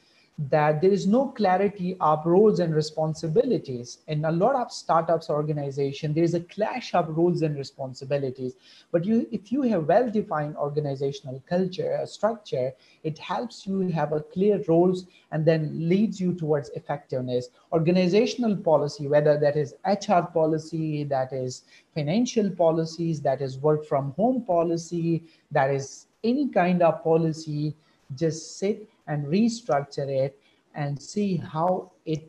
that 0.50 0.82
there 0.82 0.92
is 0.92 1.06
no 1.06 1.28
clarity 1.28 1.96
of 2.00 2.26
roles 2.26 2.60
and 2.60 2.74
responsibilities. 2.74 4.00
In 4.08 4.26
a 4.26 4.32
lot 4.32 4.56
of 4.56 4.72
startups 4.72 5.30
organization, 5.30 6.14
there 6.14 6.24
is 6.24 6.34
a 6.34 6.40
clash 6.40 6.96
of 6.96 7.16
roles 7.16 7.42
and 7.42 7.56
responsibilities. 7.56 8.56
But 8.92 9.06
you, 9.06 9.28
if 9.32 9.52
you 9.52 9.62
have 9.64 9.88
well-defined 9.88 10.58
organizational 10.58 11.44
culture, 11.48 12.00
a 12.02 12.08
structure, 12.08 12.74
it 13.04 13.20
helps 13.20 13.68
you 13.68 13.82
have 13.90 14.14
a 14.14 14.22
clear 14.22 14.64
roles 14.68 15.06
and 15.32 15.46
then 15.46 15.90
leads 15.90 16.20
you 16.20 16.34
towards 16.34 16.70
effectiveness. 16.70 17.50
Organizational 17.72 18.56
policy, 18.56 19.08
whether 19.08 19.38
that 19.38 19.58
is 19.58 19.76
HR 19.86 20.24
policy, 20.34 21.04
that 21.04 21.34
is 21.34 21.64
financial 21.94 22.50
policies, 22.50 23.22
that 23.22 23.42
is 23.42 23.60
work 23.60 23.86
from 23.86 24.14
home 24.14 24.44
policy, 24.44 25.24
that 25.52 25.70
is 25.70 26.08
any 26.24 26.48
kind 26.48 26.82
of 26.82 27.04
policy, 27.04 27.76
just 28.16 28.58
sit 28.58 28.88
and 29.12 29.25
restructure 29.25 30.10
it 30.25 30.39
and 30.74 31.00
see 31.13 31.36
how 31.36 31.91
it, 32.06 32.24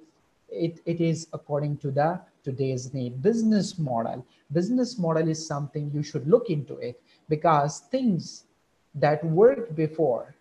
it, 0.48 0.80
it 0.84 1.00
is 1.00 1.28
according 1.32 1.76
to 1.78 1.90
the 1.92 2.20
today's 2.42 2.92
need. 2.92 3.22
Business 3.22 3.78
model. 3.78 4.26
Business 4.52 4.98
model 4.98 5.28
is 5.28 5.46
something 5.46 5.90
you 5.94 6.02
should 6.02 6.26
look 6.26 6.50
into 6.50 6.76
it 6.78 7.00
because 7.28 7.80
things 7.96 8.44
that 8.96 9.24
worked 9.24 9.76
before 9.76 10.34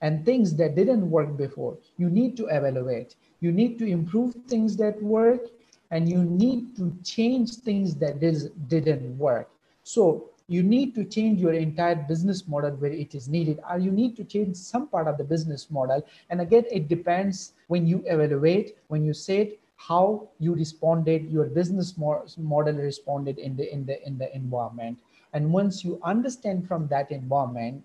and 0.00 0.24
things 0.24 0.56
that 0.56 0.74
didn't 0.74 1.08
work 1.08 1.36
before, 1.36 1.76
you 1.98 2.08
need 2.08 2.36
to 2.38 2.46
evaluate. 2.46 3.14
You 3.40 3.52
need 3.52 3.78
to 3.78 3.86
improve 3.86 4.34
things 4.48 4.76
that 4.78 5.00
work 5.02 5.42
and 5.90 6.08
you 6.08 6.24
need 6.24 6.74
to 6.76 6.96
change 7.04 7.56
things 7.56 7.94
that 7.96 8.22
is, 8.22 8.48
didn't 8.66 9.16
work. 9.18 9.50
So 9.84 10.30
you 10.52 10.62
need 10.62 10.94
to 10.94 11.04
change 11.04 11.40
your 11.40 11.54
entire 11.54 11.96
business 11.96 12.46
model 12.46 12.70
where 12.72 12.92
it 12.92 13.14
is 13.14 13.28
needed 13.28 13.60
or 13.68 13.78
you 13.78 13.90
need 13.90 14.16
to 14.16 14.24
change 14.24 14.56
some 14.56 14.86
part 14.86 15.08
of 15.08 15.16
the 15.16 15.24
business 15.24 15.70
model. 15.70 16.04
And 16.30 16.40
again 16.40 16.64
it 16.70 16.88
depends 16.88 17.54
when 17.68 17.86
you 17.86 18.02
evaluate 18.06 18.76
when 18.88 19.04
you 19.04 19.14
said 19.14 19.52
how 19.76 20.28
you 20.38 20.54
responded 20.54 21.30
your 21.30 21.46
business 21.46 21.96
model 21.96 22.74
responded 22.74 23.38
in 23.38 23.56
the 23.56 23.72
in 23.72 23.86
the 23.86 24.06
in 24.06 24.18
the 24.18 24.34
environment. 24.34 24.98
And 25.32 25.52
once 25.52 25.84
you 25.84 25.98
understand 26.04 26.68
from 26.68 26.88
that 26.88 27.10
environment 27.10 27.84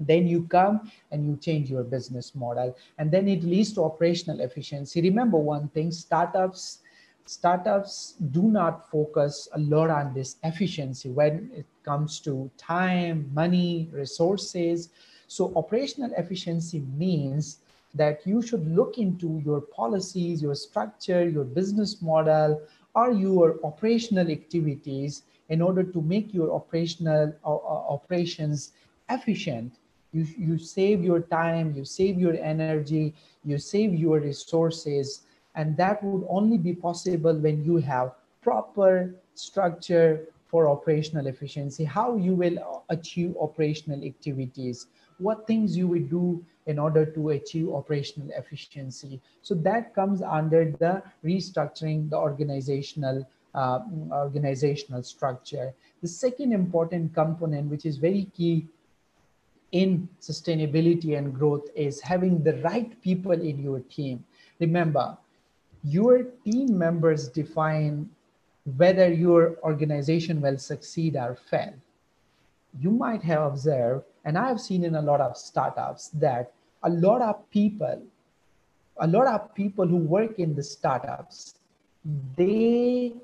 then 0.00 0.26
you 0.26 0.42
come 0.48 0.90
and 1.12 1.24
you 1.24 1.36
change 1.36 1.70
your 1.70 1.84
business 1.84 2.34
model 2.34 2.76
and 2.98 3.12
then 3.12 3.28
it 3.28 3.44
leads 3.44 3.72
to 3.74 3.84
operational 3.84 4.40
efficiency. 4.40 5.00
Remember 5.00 5.38
one 5.38 5.68
thing 5.68 5.92
startups 5.92 6.80
startups 7.26 8.14
do 8.32 8.42
not 8.42 8.90
focus 8.90 9.48
a 9.54 9.58
lot 9.58 9.90
on 9.90 10.12
this 10.14 10.36
efficiency. 10.42 11.08
When 11.10 11.64
comes 11.84 12.20
to 12.20 12.50
time, 12.56 13.30
money, 13.34 13.88
resources. 13.92 14.90
So 15.26 15.52
operational 15.56 16.12
efficiency 16.16 16.80
means 16.96 17.58
that 17.94 18.26
you 18.26 18.42
should 18.42 18.66
look 18.74 18.98
into 18.98 19.40
your 19.44 19.60
policies, 19.60 20.42
your 20.42 20.54
structure, 20.54 21.28
your 21.28 21.44
business 21.44 22.02
model, 22.02 22.60
or 22.94 23.12
your 23.12 23.58
operational 23.62 24.30
activities 24.30 25.22
in 25.48 25.60
order 25.60 25.82
to 25.82 26.00
make 26.00 26.32
your 26.32 26.52
operational 26.52 27.32
uh, 27.44 27.54
uh 27.54 27.94
operations 27.96 28.72
efficient. 29.10 29.74
You, 30.12 30.26
you 30.38 30.58
save 30.58 31.02
your 31.04 31.20
time, 31.20 31.74
you 31.76 31.84
save 31.84 32.18
your 32.18 32.36
energy, 32.40 33.14
you 33.44 33.58
save 33.58 33.94
your 33.94 34.20
resources, 34.20 35.22
and 35.54 35.76
that 35.76 36.02
would 36.02 36.24
only 36.28 36.56
be 36.56 36.72
possible 36.72 37.34
when 37.34 37.64
you 37.64 37.78
have 37.78 38.12
proper 38.40 39.14
structure 39.34 40.28
for 40.46 40.68
operational 40.68 41.26
efficiency, 41.26 41.84
how 41.84 42.16
you 42.16 42.34
will 42.34 42.84
achieve 42.88 43.34
operational 43.40 44.04
activities, 44.04 44.86
what 45.18 45.46
things 45.46 45.76
you 45.76 45.88
will 45.88 46.02
do 46.02 46.44
in 46.66 46.78
order 46.78 47.04
to 47.04 47.30
achieve 47.30 47.68
operational 47.70 48.30
efficiency. 48.36 49.20
So 49.42 49.54
that 49.56 49.94
comes 49.94 50.22
under 50.22 50.70
the 50.78 51.02
restructuring 51.24 52.10
the 52.10 52.16
organizational 52.16 53.26
uh, 53.54 53.80
organizational 54.10 55.02
structure. 55.02 55.72
The 56.02 56.08
second 56.08 56.52
important 56.52 57.14
component, 57.14 57.70
which 57.70 57.86
is 57.86 57.98
very 57.98 58.24
key 58.36 58.66
in 59.70 60.08
sustainability 60.20 61.16
and 61.16 61.34
growth 61.34 61.68
is 61.74 62.00
having 62.00 62.42
the 62.42 62.54
right 62.62 63.00
people 63.00 63.32
in 63.32 63.62
your 63.62 63.80
team. 63.80 64.24
Remember, 64.60 65.16
your 65.82 66.24
team 66.44 66.78
members 66.78 67.28
define 67.28 68.08
whether 68.76 69.12
your 69.12 69.56
organization 69.62 70.40
will 70.40 70.58
succeed 70.58 71.16
or 71.16 71.36
fail. 71.50 71.74
You 72.78 72.90
might 72.90 73.22
have 73.22 73.42
observed, 73.42 74.04
and 74.24 74.36
I've 74.38 74.60
seen 74.60 74.84
in 74.84 74.94
a 74.94 75.02
lot 75.02 75.20
of 75.20 75.36
startups 75.36 76.08
that 76.14 76.52
a 76.82 76.90
lot 76.90 77.22
of 77.22 77.48
people, 77.50 78.02
a 78.98 79.06
lot 79.06 79.26
of 79.26 79.54
people 79.54 79.86
who 79.86 79.96
work 79.96 80.38
in 80.38 80.54
the 80.54 80.62
startups, 80.62 81.54
they 82.36 83.14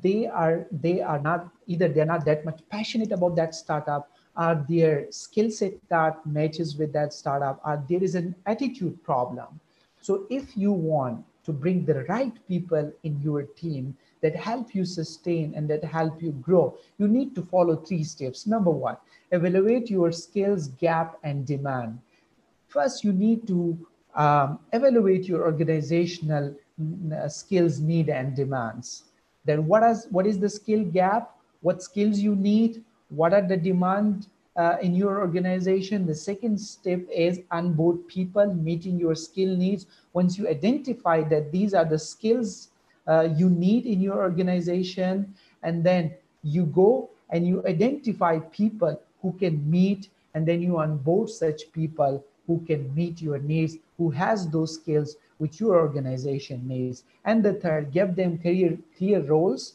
they 0.00 0.26
are 0.26 0.66
they 0.70 1.00
are 1.02 1.18
not 1.20 1.50
either 1.66 1.88
they're 1.88 2.06
not 2.06 2.24
that 2.24 2.44
much 2.44 2.60
passionate 2.70 3.12
about 3.12 3.36
that 3.36 3.54
startup 3.54 4.10
or 4.36 4.64
their 4.68 5.10
skill 5.10 5.50
set 5.50 5.74
that 5.88 6.24
matches 6.24 6.76
with 6.76 6.92
that 6.92 7.12
startup 7.12 7.60
or 7.66 7.84
there 7.88 8.02
is 8.02 8.14
an 8.14 8.34
attitude 8.46 9.02
problem 9.04 9.60
so 10.00 10.26
if 10.30 10.56
you 10.56 10.72
want 10.72 11.22
to 11.44 11.52
bring 11.52 11.84
the 11.84 12.04
right 12.04 12.32
people 12.48 12.90
in 13.02 13.20
your 13.20 13.42
team 13.42 13.94
that 14.22 14.34
help 14.34 14.74
you 14.74 14.84
sustain 14.84 15.52
and 15.54 15.68
that 15.68 15.84
help 15.84 16.22
you 16.22 16.32
grow, 16.32 16.76
you 16.98 17.08
need 17.08 17.34
to 17.34 17.42
follow 17.42 17.76
three 17.76 18.04
steps. 18.04 18.46
Number 18.46 18.70
one, 18.70 18.96
evaluate 19.30 19.90
your 19.90 20.12
skills 20.12 20.68
gap 20.68 21.18
and 21.22 21.46
demand. 21.46 21.98
First, 22.68 23.04
you 23.04 23.12
need 23.12 23.46
to 23.48 23.78
um, 24.14 24.60
evaluate 24.72 25.24
your 25.24 25.42
organizational 25.44 26.54
uh, 27.14 27.28
skills 27.28 27.80
need 27.80 28.08
and 28.08 28.34
demands. 28.34 29.04
Then 29.44 29.66
what 29.66 29.82
is, 29.82 30.06
what 30.10 30.26
is 30.26 30.38
the 30.38 30.48
skill 30.48 30.84
gap? 30.84 31.36
What 31.60 31.82
skills 31.82 32.18
you 32.18 32.34
need? 32.34 32.84
What 33.10 33.34
are 33.34 33.46
the 33.46 33.56
demand 33.56 34.26
uh, 34.56 34.76
in 34.82 34.94
your 34.94 35.20
organization. 35.20 36.06
The 36.06 36.14
second 36.14 36.58
step 36.60 37.00
is 37.10 37.40
onboard 37.50 38.06
people 38.06 38.54
meeting 38.54 38.98
your 38.98 39.14
skill 39.14 39.56
needs. 39.56 39.86
Once 40.12 40.38
you 40.38 40.48
identify 40.48 41.22
that 41.24 41.52
these 41.52 41.74
are 41.74 41.84
the 41.84 41.98
skills 41.98 42.68
uh, 43.06 43.28
you 43.36 43.50
need 43.50 43.86
in 43.86 44.00
your 44.00 44.22
organization, 44.22 45.34
and 45.62 45.84
then 45.84 46.14
you 46.42 46.66
go 46.66 47.10
and 47.30 47.46
you 47.46 47.64
identify 47.66 48.38
people 48.38 49.00
who 49.22 49.32
can 49.32 49.68
meet, 49.70 50.08
and 50.34 50.46
then 50.46 50.60
you 50.60 50.78
onboard 50.78 51.30
such 51.30 51.72
people 51.72 52.24
who 52.46 52.60
can 52.66 52.94
meet 52.94 53.22
your 53.22 53.38
needs, 53.38 53.76
who 53.96 54.10
has 54.10 54.48
those 54.48 54.74
skills 54.74 55.16
which 55.38 55.60
your 55.60 55.78
organization 55.78 56.66
needs. 56.66 57.04
And 57.24 57.42
the 57.42 57.54
third, 57.54 57.92
give 57.92 58.14
them 58.16 58.38
clear, 58.38 58.78
clear 58.96 59.20
roles 59.20 59.74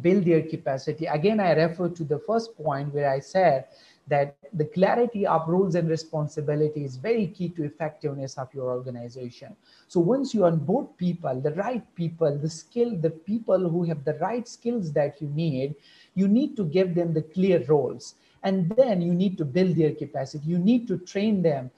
build 0.00 0.24
their 0.24 0.42
capacity. 0.42 1.06
Again, 1.06 1.40
I 1.40 1.52
refer 1.52 1.88
to 1.88 2.04
the 2.04 2.18
first 2.18 2.56
point 2.56 2.94
where 2.94 3.10
I 3.10 3.18
said 3.18 3.66
that 4.08 4.36
the 4.54 4.64
clarity 4.64 5.26
of 5.26 5.48
roles 5.48 5.74
and 5.74 5.88
responsibility 5.88 6.84
is 6.84 6.96
very 6.96 7.26
key 7.28 7.48
to 7.50 7.64
effectiveness 7.64 8.38
of 8.38 8.52
your 8.52 8.70
organization. 8.70 9.54
So 9.88 10.00
once 10.00 10.34
you 10.34 10.44
onboard 10.44 10.96
people, 10.96 11.40
the 11.40 11.54
right 11.54 11.84
people, 11.94 12.36
the 12.36 12.50
skill, 12.50 12.96
the 12.96 13.10
people 13.10 13.68
who 13.68 13.84
have 13.84 14.04
the 14.04 14.14
right 14.14 14.48
skills 14.48 14.92
that 14.92 15.20
you 15.20 15.28
need, 15.28 15.74
you 16.14 16.26
need 16.26 16.56
to 16.56 16.64
give 16.64 16.94
them 16.94 17.14
the 17.14 17.22
clear 17.22 17.64
roles. 17.68 18.14
And 18.42 18.68
then 18.70 19.00
you 19.00 19.14
need 19.14 19.38
to 19.38 19.44
build 19.44 19.76
their 19.76 19.92
capacity. 19.92 20.44
You 20.46 20.58
need 20.58 20.88
to 20.88 20.98
train 20.98 21.42
them 21.42 21.70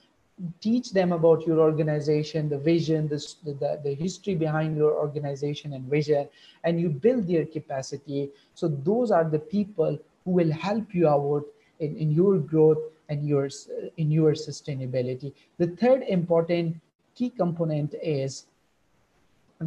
teach 0.61 0.93
them 0.93 1.13
about 1.13 1.47
your 1.47 1.61
organization, 1.61 2.49
the 2.49 2.59
vision, 2.59 3.09
the, 3.09 3.17
the, 3.45 3.81
the 3.85 3.95
history 3.95 4.35
behind 4.35 4.77
your 4.77 4.95
organization 4.95 5.73
and 5.75 5.85
vision, 5.85 6.29
and 6.65 6.81
you 6.81 6.89
build 6.89 7.29
their 7.29 7.45
capacity. 7.45 8.31
So 8.55 8.69
those 8.69 9.11
are 9.11 9.29
the 9.29 9.39
people 9.39 9.99
who 10.25 10.31
will 10.31 10.51
help 10.51 10.95
you 10.95 11.09
out 11.09 11.45
in, 11.83 11.97
in 11.97 12.11
your 12.11 12.39
growth 12.39 12.79
and 13.09 13.27
your, 13.27 13.51
in 13.97 14.11
your 14.11 14.33
sustainability. 14.33 15.33
The 15.59 15.69
third 15.69 16.03
important 16.05 16.77
key 17.15 17.31
component 17.31 17.95
is 18.03 18.47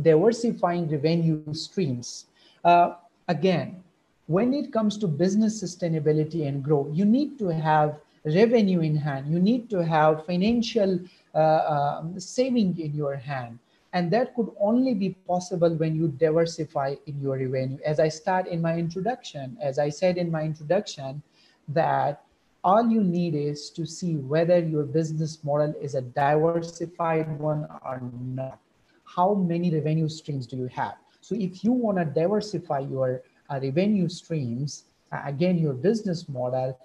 diversifying 0.02 0.90
revenue 0.90 1.54
streams. 1.54 2.26
Uh, 2.64 2.96
again, 3.28 3.84
when 4.28 4.54
it 4.54 4.74
comes 4.74 4.98
to 4.98 5.08
business 5.08 5.62
sustainability 5.62 6.48
and 6.48 6.64
growth, 6.64 6.90
you 6.92 7.06
need 7.06 7.38
to 7.40 7.50
have 7.50 7.98
revenue 8.26 8.82
in 8.82 8.96
hand. 8.96 9.32
You 9.32 9.40
need 9.40 9.70
to 9.70 9.86
have 9.86 10.26
financial 10.26 11.00
uh, 11.36 12.00
um, 12.00 12.20
saving 12.20 12.80
in 12.80 12.96
your 12.96 13.16
hand. 13.16 13.60
And 13.94 14.12
that 14.12 14.36
could 14.36 14.52
only 14.60 14.94
be 14.94 15.12
possible 15.28 15.74
when 15.76 15.96
you 15.96 16.10
diversify 16.10 16.96
in 17.06 17.22
your 17.22 17.38
revenue. 17.38 17.78
As 17.86 18.00
I 18.00 18.10
start 18.10 18.48
in 18.48 18.62
my 18.62 18.76
introduction, 18.78 19.58
as 19.62 19.80
I 19.80 19.90
said 19.90 20.18
in 20.18 20.30
my 20.30 20.44
introduction, 20.44 21.22
that 21.70 22.22
all 22.64 22.90
you 22.90 23.04
need 23.04 23.36
is 23.36 23.70
to 23.70 23.86
see 23.86 24.16
whether 24.16 24.58
your 24.60 24.84
business 24.84 25.44
model 25.44 25.74
is 25.80 25.94
a 25.94 26.02
diversified 26.02 27.40
one 27.40 27.68
or 27.86 28.02
not. 28.12 28.60
How 29.04 29.36
many 29.36 29.74
revenue 29.74 30.10
streams 30.10 30.48
do 30.48 30.58
you 30.58 30.68
have? 30.68 30.96
So 31.22 31.36
if 31.36 31.64
you 31.64 31.72
want 31.72 32.00
to 32.00 32.06
diversify 32.06 32.80
your 32.80 33.22
uh, 33.50 33.60
revenue 33.62 34.10
streams, 34.10 34.86
uh, 35.12 35.22
again, 35.26 35.58
your 35.58 35.74
business 35.74 36.28
model, 36.28 36.78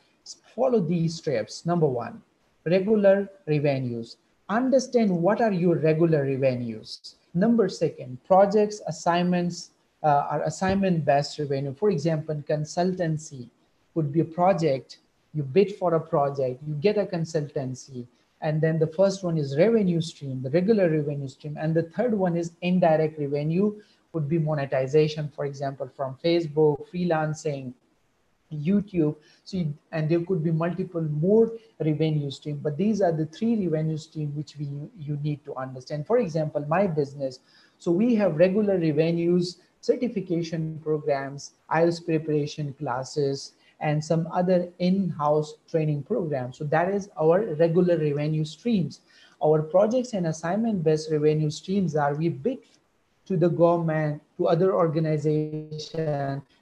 follow 0.55 0.81
these 0.81 1.15
steps. 1.15 1.65
Number 1.65 1.87
one, 1.87 2.21
regular 2.67 3.31
revenues. 3.47 4.17
Understand 4.51 5.11
what 5.11 5.41
are 5.41 5.53
your 5.53 5.77
regular 5.77 6.25
revenues. 6.25 7.17
Number 7.33 7.69
second, 7.69 8.19
projects, 8.25 8.83
assignments, 8.87 9.71
uh, 10.03 10.27
are 10.31 10.43
assignment 10.43 11.05
based 11.05 11.39
revenue. 11.39 11.75
For 11.75 11.91
example, 11.91 12.43
consultancy 12.49 13.49
could 13.95 14.13
be 14.13 14.21
a 14.21 14.25
project. 14.25 14.99
You 15.33 15.43
bid 15.43 15.77
for 15.77 15.95
a 15.95 16.01
project, 16.01 16.63
you 16.67 16.75
get 16.75 16.99
a 16.99 17.05
consultancy. 17.05 18.07
And 18.43 18.61
then 18.61 18.79
the 18.79 18.87
first 18.87 19.23
one 19.23 19.37
is 19.37 19.57
revenue 19.59 20.01
stream, 20.01 20.43
the 20.43 20.51
regular 20.51 20.89
revenue 20.89 21.29
stream. 21.29 21.57
And 21.61 21.75
the 21.75 21.83
third 21.83 22.15
one 22.15 22.37
is 22.37 22.53
indirect 22.63 23.19
revenue, 23.19 23.81
would 24.13 24.29
be 24.29 24.39
monetization, 24.39 25.31
for 25.35 25.45
example, 25.45 25.89
from 25.95 26.17
Facebook, 26.25 26.87
freelancing, 26.93 27.75
YouTube. 28.53 29.15
So, 29.45 29.59
you, 29.59 29.75
and 29.93 30.09
there 30.09 30.21
could 30.25 30.43
be 30.43 30.51
multiple 30.51 31.03
more 31.03 31.53
revenue 31.79 32.31
stream, 32.31 32.59
but 32.63 32.77
these 32.77 33.01
are 33.01 33.13
the 33.13 33.27
three 33.27 33.69
revenue 33.69 33.97
stream 33.97 34.35
which 34.35 34.57
we 34.59 34.69
you 34.99 35.19
need 35.23 35.45
to 35.45 35.55
understand. 35.55 36.07
For 36.07 36.19
example, 36.19 36.65
my 36.67 36.87
business. 36.87 37.39
So 37.79 37.91
we 37.91 38.15
have 38.17 38.37
regular 38.37 38.79
revenues, 38.79 39.59
certification 39.81 40.81
programs, 40.83 41.53
IELTS 41.71 42.05
preparation 42.05 42.75
classes, 42.75 43.53
and 43.81 44.05
some 44.05 44.29
other 44.33 44.69
in-house 44.79 45.55
training 45.71 46.03
programs. 46.03 46.59
So 46.59 46.65
that 46.65 46.89
is 46.89 47.11
our 47.21 47.55
regular 47.55 47.97
revenue 47.97 48.45
streams. 48.45 49.01
Our 49.43 49.63
projects 49.63 50.13
and 50.13 50.27
assignment-based 50.27 51.11
revenue 51.11 51.51
streams 51.51 51.97
are 51.97 52.15
we 52.15 52.29
bid 52.29 52.59
to 53.27 53.37
the 53.37 53.49
government, 53.49 54.21
to 54.37 54.49
other 54.49 54.75
organizations, 54.75 55.95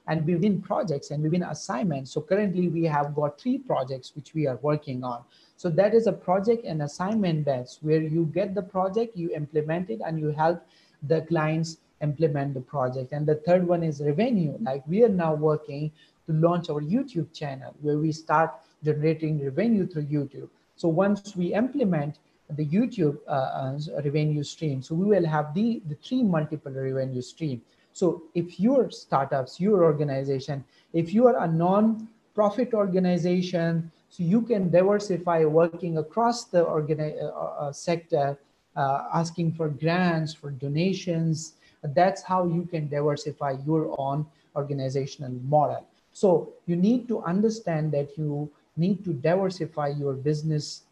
and 0.07 0.25
we 0.25 0.35
win 0.35 0.61
projects 0.61 1.11
and 1.11 1.23
we 1.23 1.29
win 1.29 1.43
assignments. 1.43 2.11
So 2.11 2.21
currently 2.21 2.67
we 2.69 2.83
have 2.85 3.15
got 3.15 3.39
three 3.39 3.57
projects 3.57 4.15
which 4.15 4.33
we 4.33 4.47
are 4.47 4.57
working 4.61 5.03
on. 5.03 5.23
So 5.57 5.69
that 5.71 5.93
is 5.93 6.07
a 6.07 6.13
project 6.13 6.65
and 6.65 6.83
assignment 6.83 7.45
based 7.45 7.79
where 7.81 8.01
you 8.01 8.25
get 8.33 8.55
the 8.55 8.61
project, 8.61 9.17
you 9.17 9.31
implement 9.35 9.89
it, 9.89 9.99
and 10.05 10.19
you 10.19 10.29
help 10.29 10.65
the 11.03 11.21
clients 11.21 11.77
implement 12.01 12.53
the 12.53 12.61
project. 12.61 13.11
And 13.11 13.27
the 13.27 13.35
third 13.35 13.67
one 13.67 13.83
is 13.83 14.01
revenue. 14.01 14.57
Like 14.61 14.87
we 14.87 15.03
are 15.03 15.09
now 15.09 15.33
working 15.33 15.91
to 16.29 16.35
launch 16.35 16.69
our 16.69 16.81
YouTube 16.81 17.33
channel 17.33 17.73
where 17.81 17.97
we 17.97 18.11
start 18.11 18.51
generating 18.83 19.43
revenue 19.43 19.87
through 19.87 20.05
YouTube. 20.05 20.49
So 20.75 20.87
once 20.87 21.35
we 21.35 21.53
implement 21.53 22.19
the 22.49 22.65
YouTube 22.65 23.17
uh, 23.27 23.31
uh, 23.31 24.01
revenue 24.03 24.43
stream. 24.43 24.81
So 24.81 24.95
we 24.95 25.05
will 25.05 25.25
have 25.25 25.53
the, 25.53 25.81
the 25.87 25.95
three 25.95 26.23
multiple 26.23 26.71
revenue 26.71 27.21
stream. 27.21 27.61
So 27.93 28.23
if 28.33 28.59
your 28.59 28.89
startups, 28.89 29.59
your 29.59 29.83
organization, 29.83 30.63
if 30.93 31.13
you 31.13 31.27
are 31.27 31.43
a 31.43 31.47
non-profit 31.47 32.73
organization, 32.73 33.91
so 34.09 34.23
you 34.23 34.41
can 34.41 34.71
diversify 34.71 35.45
working 35.45 35.97
across 35.97 36.45
the 36.45 36.63
organi- 36.65 37.21
uh, 37.21 37.27
uh, 37.27 37.71
sector, 37.71 38.37
uh, 38.75 39.03
asking 39.13 39.51
for 39.53 39.69
grants, 39.69 40.33
for 40.33 40.49
donations. 40.49 41.53
That's 41.83 42.23
how 42.23 42.45
you 42.45 42.63
can 42.65 42.87
diversify 42.89 43.57
your 43.65 43.95
own 43.99 44.25
organizational 44.55 45.33
model. 45.43 45.85
So 46.13 46.53
you 46.65 46.75
need 46.75 47.07
to 47.07 47.21
understand 47.23 47.91
that 47.93 48.17
you 48.17 48.49
need 48.77 49.03
to 49.05 49.13
diversify 49.13 49.89
your 49.89 50.13
business 50.13 50.83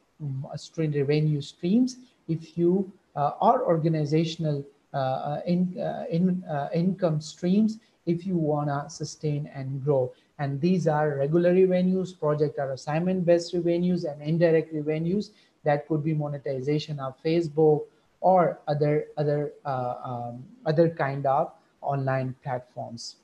stream 0.56 0.91
revenue 0.91 1.41
streams 1.41 1.98
if 2.28 2.58
you 2.58 2.91
uh, 3.15 3.32
are 3.41 3.63
organizational 3.63 4.63
uh, 4.94 4.98
uh, 4.98 5.41
in, 5.46 5.78
in 6.10 6.44
income 6.74 7.22
streams 7.22 7.80
if 8.06 8.26
you 8.26 8.38
want 8.38 8.70
to 8.70 8.89
sustain 8.89 9.50
and 9.54 9.84
grow. 9.84 10.12
And 10.39 10.62
these 10.62 10.88
are 10.88 11.18
regular 11.18 11.54
revenues, 11.54 12.13
project 12.13 12.58
or 12.60 12.72
assignment 12.72 13.26
based 13.26 13.54
revenues, 13.54 14.06
and 14.06 14.22
indirect 14.22 14.74
revenues 14.74 15.32
that 15.63 15.88
could 15.88 16.04
be 16.04 16.13
monetization 16.13 17.00
of 17.00 17.15
Facebook 17.24 17.86
or 18.22 18.60
other 18.68 19.08
other 19.18 19.52
uh, 19.65 19.96
um, 20.04 20.44
other 20.65 20.89
kind 20.89 21.26
of 21.26 21.52
online 21.82 22.36
platforms. 22.44 23.18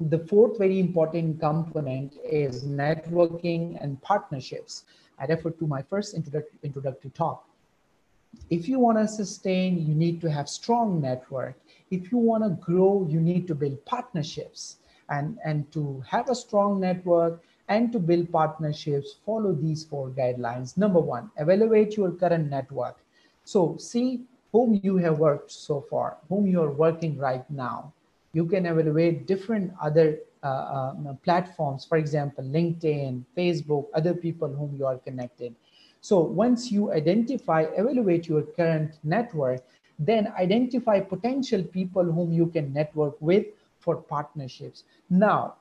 The 0.00 0.20
fourth 0.20 0.58
very 0.58 0.78
important 0.78 1.40
component 1.40 2.18
is 2.22 2.64
networking 2.64 3.82
and 3.82 4.00
partnerships. 4.00 4.84
I 5.18 5.26
refer 5.26 5.50
to 5.50 5.66
my 5.66 5.82
first 5.82 6.14
introductory, 6.14 6.56
introductory 6.62 7.10
talk. 7.10 7.44
If 8.48 8.68
you 8.68 8.78
want 8.78 8.98
to 8.98 9.08
sustain, 9.08 9.84
you 9.84 9.96
need 9.96 10.20
to 10.20 10.30
have 10.30 10.48
strong 10.48 11.00
network. 11.00 11.58
If 11.90 12.12
you 12.12 12.18
want 12.18 12.44
to 12.44 12.50
grow, 12.50 13.08
you 13.10 13.20
need 13.20 13.48
to 13.48 13.56
build 13.56 13.84
partnerships. 13.86 14.76
And, 15.08 15.36
and 15.44 15.68
to 15.72 16.00
have 16.06 16.30
a 16.30 16.34
strong 16.36 16.78
network 16.78 17.42
and 17.66 17.90
to 17.90 17.98
build 17.98 18.30
partnerships, 18.30 19.16
follow 19.26 19.52
these 19.52 19.82
four 19.82 20.10
guidelines. 20.10 20.76
Number 20.76 21.00
one, 21.00 21.32
evaluate 21.38 21.96
your 21.96 22.12
current 22.12 22.48
network. 22.48 22.98
So 23.44 23.76
see 23.78 24.20
whom 24.52 24.78
you 24.80 24.98
have 24.98 25.18
worked 25.18 25.50
so 25.50 25.80
far, 25.80 26.18
whom 26.28 26.46
you 26.46 26.62
are 26.62 26.70
working 26.70 27.18
right 27.18 27.50
now. 27.50 27.92
You 28.32 28.46
can 28.46 28.66
evaluate 28.66 29.26
different 29.26 29.72
other 29.82 30.18
uh, 30.42 30.92
um, 30.96 31.18
platforms, 31.24 31.84
for 31.84 31.98
example, 31.98 32.44
LinkedIn, 32.44 33.24
Facebook, 33.36 33.86
other 33.94 34.14
people 34.14 34.48
whom 34.48 34.76
you 34.78 34.86
are 34.86 34.98
connected. 34.98 35.54
So 36.00 36.20
once 36.20 36.70
you 36.70 36.92
identify, 36.92 37.62
evaluate 37.76 38.28
your 38.28 38.42
current 38.42 38.98
network, 39.02 39.64
then 39.98 40.32
identify 40.38 41.00
potential 41.00 41.62
people 41.64 42.04
whom 42.04 42.32
you 42.32 42.46
can 42.46 42.72
network 42.72 43.16
with 43.20 43.46
for 43.80 43.96
partnerships. 43.96 44.84
Now, 45.10 45.54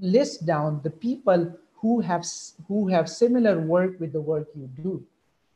list 0.00 0.46
down 0.46 0.80
the 0.84 0.90
people 0.90 1.52
who 1.74 2.00
have 2.00 2.24
who 2.68 2.88
have 2.88 3.08
similar 3.08 3.58
work 3.58 3.98
with 3.98 4.12
the 4.12 4.20
work 4.20 4.48
you 4.54 4.68
do, 4.80 5.02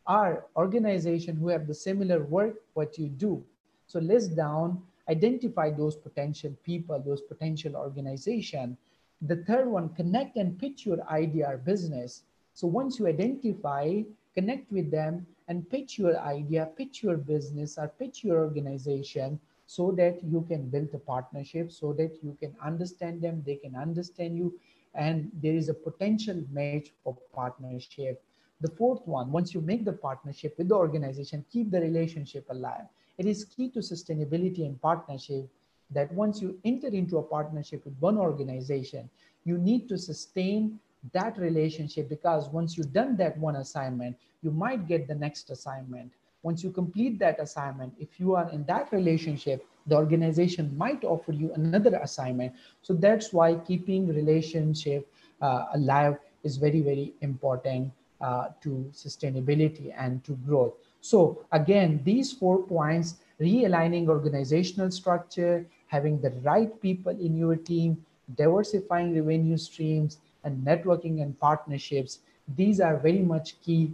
are 0.06 0.46
organization 0.56 1.36
who 1.36 1.48
have 1.48 1.66
the 1.66 1.74
similar 1.74 2.24
work 2.24 2.54
what 2.74 2.98
you 2.98 3.08
do. 3.08 3.44
So 3.86 4.00
list 4.00 4.34
down 4.34 4.82
identify 5.08 5.70
those 5.70 5.96
potential 5.96 6.54
people, 6.62 6.98
those 7.00 7.20
potential 7.20 7.76
organization. 7.76 8.76
The 9.22 9.36
third 9.36 9.68
one, 9.68 9.90
connect 9.90 10.36
and 10.36 10.58
pitch 10.58 10.86
your 10.86 11.06
idea 11.08 11.48
or 11.48 11.56
business. 11.58 12.22
So 12.54 12.66
once 12.66 12.98
you 12.98 13.06
identify, 13.06 14.02
connect 14.34 14.70
with 14.70 14.90
them 14.90 15.26
and 15.48 15.68
pitch 15.68 15.98
your 15.98 16.18
idea, 16.18 16.70
pitch 16.76 17.02
your 17.02 17.16
business 17.16 17.78
or 17.78 17.88
pitch 17.88 18.24
your 18.24 18.38
organization 18.38 19.38
so 19.66 19.92
that 19.92 20.22
you 20.22 20.44
can 20.48 20.68
build 20.68 20.88
a 20.94 20.98
partnership, 20.98 21.72
so 21.72 21.92
that 21.94 22.22
you 22.22 22.36
can 22.40 22.54
understand 22.62 23.22
them, 23.22 23.42
they 23.46 23.56
can 23.56 23.74
understand 23.74 24.36
you, 24.36 24.54
and 24.94 25.30
there 25.42 25.54
is 25.54 25.68
a 25.68 25.74
potential 25.74 26.42
match 26.52 26.88
for 27.02 27.16
partnership. 27.34 28.22
The 28.60 28.70
fourth 28.70 29.06
one, 29.06 29.32
once 29.32 29.54
you 29.54 29.60
make 29.60 29.84
the 29.84 29.92
partnership 29.92 30.56
with 30.58 30.68
the 30.68 30.74
organization, 30.74 31.44
keep 31.50 31.70
the 31.70 31.80
relationship 31.80 32.46
alive. 32.50 32.86
It 33.18 33.26
is 33.26 33.44
key 33.44 33.68
to 33.70 33.80
sustainability 33.80 34.66
and 34.66 34.80
partnership 34.80 35.48
that 35.90 36.12
once 36.12 36.40
you 36.42 36.58
enter 36.64 36.88
into 36.88 37.18
a 37.18 37.22
partnership 37.22 37.84
with 37.84 37.94
one 38.00 38.18
organization, 38.18 39.08
you 39.44 39.58
need 39.58 39.88
to 39.88 39.98
sustain 39.98 40.78
that 41.12 41.38
relationship 41.38 42.08
because 42.08 42.48
once 42.48 42.76
you've 42.76 42.92
done 42.92 43.16
that 43.16 43.36
one 43.38 43.56
assignment, 43.56 44.16
you 44.42 44.50
might 44.50 44.88
get 44.88 45.06
the 45.06 45.14
next 45.14 45.50
assignment. 45.50 46.10
Once 46.42 46.62
you 46.62 46.70
complete 46.70 47.18
that 47.18 47.40
assignment, 47.40 47.92
if 47.98 48.18
you 48.18 48.34
are 48.34 48.50
in 48.50 48.64
that 48.64 48.92
relationship, 48.92 49.66
the 49.86 49.94
organization 49.94 50.76
might 50.76 51.04
offer 51.04 51.32
you 51.32 51.52
another 51.54 51.96
assignment. 52.02 52.52
So 52.82 52.94
that's 52.94 53.32
why 53.32 53.54
keeping 53.56 54.08
relationship 54.08 55.06
uh, 55.40 55.66
alive 55.74 56.18
is 56.42 56.56
very, 56.56 56.80
very 56.80 57.12
important 57.20 57.92
uh, 58.20 58.48
to 58.62 58.90
sustainability 58.92 59.92
and 59.96 60.24
to 60.24 60.32
growth. 60.46 60.74
So 61.04 61.44
again, 61.52 62.00
these 62.02 62.32
four 62.32 62.62
points, 62.62 63.16
realigning 63.38 64.08
organizational 64.08 64.90
structure, 64.90 65.66
having 65.86 66.18
the 66.18 66.30
right 66.42 66.72
people 66.80 67.12
in 67.12 67.36
your 67.36 67.56
team, 67.56 68.02
diversifying 68.36 69.14
revenue 69.14 69.58
streams, 69.58 70.16
and 70.44 70.66
networking 70.66 71.20
and 71.20 71.38
partnerships, 71.38 72.20
these 72.56 72.80
are 72.80 72.96
very 72.96 73.20
much 73.20 73.60
key 73.60 73.92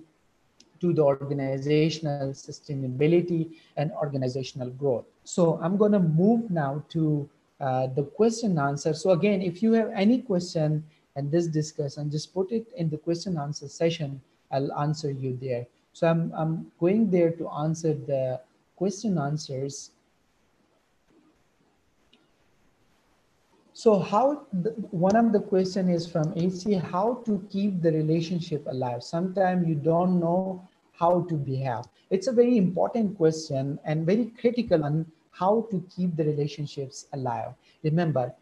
to 0.78 0.92
the 0.92 1.02
organizational 1.02 2.30
sustainability 2.30 3.56
and 3.76 3.90
organizational 3.90 4.70
growth. 4.70 5.04
So 5.24 5.58
I'm 5.60 5.76
going 5.76 5.92
to 5.92 5.98
move 5.98 6.48
now 6.48 6.84
to 6.90 7.28
uh, 7.60 7.88
the 7.88 8.04
question 8.04 8.56
answer. 8.56 8.94
So 8.94 9.10
again, 9.10 9.42
if 9.42 9.64
you 9.64 9.72
have 9.72 9.90
any 9.96 10.22
question 10.22 10.84
and 11.16 11.28
this 11.32 11.48
discussion, 11.48 12.08
just 12.08 12.32
put 12.32 12.52
it 12.52 12.66
in 12.76 12.88
the 12.88 12.98
question 12.98 13.36
answer 13.36 13.66
session. 13.66 14.20
I'll 14.52 14.72
answer 14.74 15.10
you 15.10 15.36
there. 15.42 15.66
So 15.92 16.08
I'm, 16.08 16.32
I'm 16.36 16.72
going 16.78 17.10
there 17.10 17.30
to 17.32 17.48
answer 17.48 17.94
the 17.94 18.40
question 18.76 19.18
answers. 19.18 19.90
So 23.72 23.98
how, 23.98 24.46
the, 24.52 24.70
one 24.90 25.16
of 25.16 25.32
the 25.32 25.40
question 25.40 25.88
is 25.88 26.06
from 26.06 26.32
AC, 26.36 26.74
how 26.74 27.22
to 27.26 27.46
keep 27.50 27.80
the 27.82 27.92
relationship 27.92 28.66
alive? 28.66 29.02
Sometimes 29.02 29.66
you 29.66 29.74
don't 29.74 30.20
know 30.20 30.68
how 30.92 31.22
to 31.22 31.34
behave. 31.34 31.84
It's 32.10 32.26
a 32.26 32.32
very 32.32 32.58
important 32.58 33.16
question 33.16 33.78
and 33.84 34.04
very 34.04 34.26
critical 34.38 34.84
on 34.84 35.06
how 35.30 35.66
to 35.70 35.82
keep 35.94 36.16
the 36.16 36.24
relationships 36.24 37.06
alive. 37.12 37.54
Remember, 37.82 38.34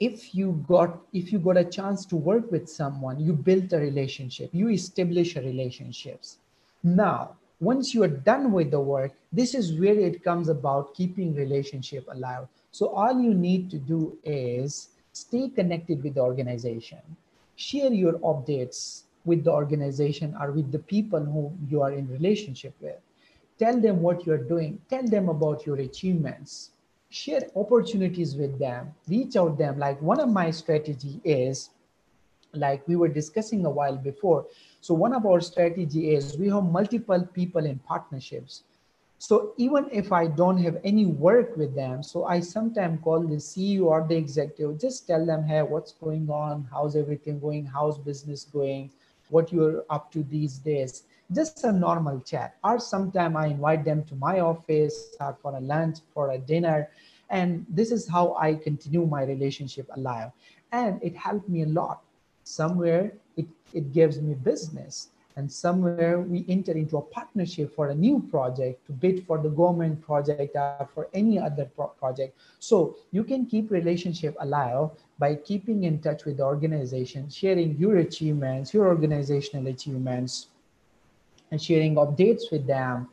if 0.00 0.34
you 0.34 0.62
got 0.68 0.98
if 1.12 1.32
you 1.32 1.38
got 1.38 1.56
a 1.56 1.64
chance 1.64 2.04
to 2.04 2.16
work 2.16 2.50
with 2.52 2.68
someone 2.68 3.18
you 3.18 3.32
built 3.32 3.72
a 3.72 3.78
relationship 3.78 4.50
you 4.52 4.68
establish 4.68 5.36
a 5.36 5.40
relationships 5.40 6.38
now, 6.86 7.34
once 7.58 7.94
you 7.94 8.04
are 8.04 8.18
done 8.30 8.52
with 8.52 8.70
the 8.70 8.78
work, 8.78 9.12
this 9.32 9.56
is 9.56 9.76
where 9.76 9.98
it 9.98 10.22
comes 10.22 10.48
about 10.48 10.94
keeping 10.94 11.34
relationship 11.34 12.06
alive. 12.08 12.46
So 12.70 12.90
all 12.90 13.20
you 13.20 13.34
need 13.34 13.70
to 13.72 13.78
do 13.78 14.16
is 14.22 14.90
stay 15.12 15.48
connected 15.48 16.04
with 16.04 16.14
the 16.14 16.20
organization, 16.20 17.00
share 17.56 17.92
your 17.92 18.12
updates 18.20 19.02
with 19.24 19.42
the 19.42 19.50
organization 19.50 20.36
or 20.40 20.52
with 20.52 20.70
the 20.70 20.78
people 20.78 21.18
who 21.18 21.52
you 21.68 21.82
are 21.82 21.90
in 21.90 22.06
relationship 22.06 22.72
with. 22.80 23.00
Tell 23.58 23.80
them 23.80 24.00
what 24.00 24.24
you're 24.24 24.46
doing. 24.54 24.78
Tell 24.88 25.02
them 25.02 25.28
about 25.28 25.66
your 25.66 25.78
achievements. 25.78 26.70
Share 27.08 27.48
opportunities 27.56 28.36
with 28.36 28.60
them. 28.60 28.94
Reach 29.08 29.34
out 29.34 29.58
them. 29.58 29.76
Like 29.80 30.00
one 30.00 30.20
of 30.20 30.28
my 30.28 30.52
strategy 30.52 31.20
is, 31.24 31.70
like 32.52 32.86
we 32.86 32.94
were 32.94 33.08
discussing 33.08 33.66
a 33.66 33.70
while 33.70 33.96
before. 33.96 34.46
So 34.86 34.94
one 34.94 35.12
of 35.12 35.26
our 35.26 35.40
strategy 35.40 36.14
is 36.14 36.38
we 36.38 36.48
have 36.50 36.62
multiple 36.62 37.28
people 37.34 37.66
in 37.66 37.80
partnerships. 37.80 38.62
So 39.18 39.52
even 39.56 39.88
if 39.90 40.12
I 40.12 40.28
don't 40.28 40.58
have 40.58 40.78
any 40.84 41.06
work 41.06 41.56
with 41.56 41.74
them, 41.74 42.04
so 42.04 42.24
I 42.24 42.38
sometimes 42.38 43.00
call 43.02 43.18
the 43.18 43.40
CEO 43.48 43.86
or 43.86 44.06
the 44.08 44.14
executive, 44.14 44.80
just 44.80 45.08
tell 45.08 45.26
them, 45.26 45.42
hey, 45.42 45.62
what's 45.62 45.90
going 45.90 46.30
on? 46.30 46.68
How's 46.70 46.94
everything 46.94 47.40
going? 47.40 47.66
How's 47.66 47.98
business 47.98 48.44
going? 48.44 48.92
What 49.28 49.52
you're 49.52 49.84
up 49.90 50.12
to 50.12 50.22
these 50.22 50.58
days? 50.58 51.02
Just 51.34 51.64
a 51.64 51.72
normal 51.72 52.20
chat. 52.20 52.54
Or 52.62 52.78
sometimes 52.78 53.34
I 53.34 53.46
invite 53.46 53.84
them 53.84 54.04
to 54.04 54.14
my 54.14 54.38
office 54.38 55.16
or 55.18 55.36
for 55.42 55.56
a 55.56 55.60
lunch, 55.60 55.96
for 56.14 56.30
a 56.30 56.38
dinner. 56.38 56.90
And 57.28 57.66
this 57.68 57.90
is 57.90 58.08
how 58.08 58.36
I 58.36 58.54
continue 58.54 59.04
my 59.04 59.24
relationship 59.24 59.88
alive. 59.96 60.30
And 60.70 61.02
it 61.02 61.16
helped 61.16 61.48
me 61.48 61.62
a 61.62 61.66
lot. 61.66 62.02
Somewhere 62.44 63.10
it, 63.36 63.46
it 63.72 63.92
gives 63.92 64.20
me 64.20 64.34
business. 64.34 65.08
And 65.36 65.52
somewhere 65.52 66.18
we 66.18 66.46
enter 66.48 66.72
into 66.72 66.96
a 66.96 67.02
partnership 67.02 67.74
for 67.74 67.88
a 67.88 67.94
new 67.94 68.20
project 68.30 68.86
to 68.86 68.92
bid 68.92 69.26
for 69.26 69.36
the 69.36 69.50
government 69.50 70.00
project 70.00 70.56
or 70.56 70.88
for 70.94 71.08
any 71.12 71.38
other 71.38 71.66
pro 71.76 71.88
project. 71.88 72.38
So 72.58 72.96
you 73.12 73.22
can 73.22 73.44
keep 73.44 73.70
relationship 73.70 74.34
alive 74.40 74.90
by 75.18 75.34
keeping 75.34 75.84
in 75.84 76.00
touch 76.00 76.24
with 76.24 76.38
the 76.38 76.44
organization 76.44 77.28
sharing 77.28 77.76
your 77.76 77.98
achievements 77.98 78.72
your 78.72 78.86
organizational 78.86 79.66
achievements 79.66 80.48
and 81.50 81.62
sharing 81.62 81.96
updates 81.96 82.50
with 82.50 82.66
them. 82.66 83.08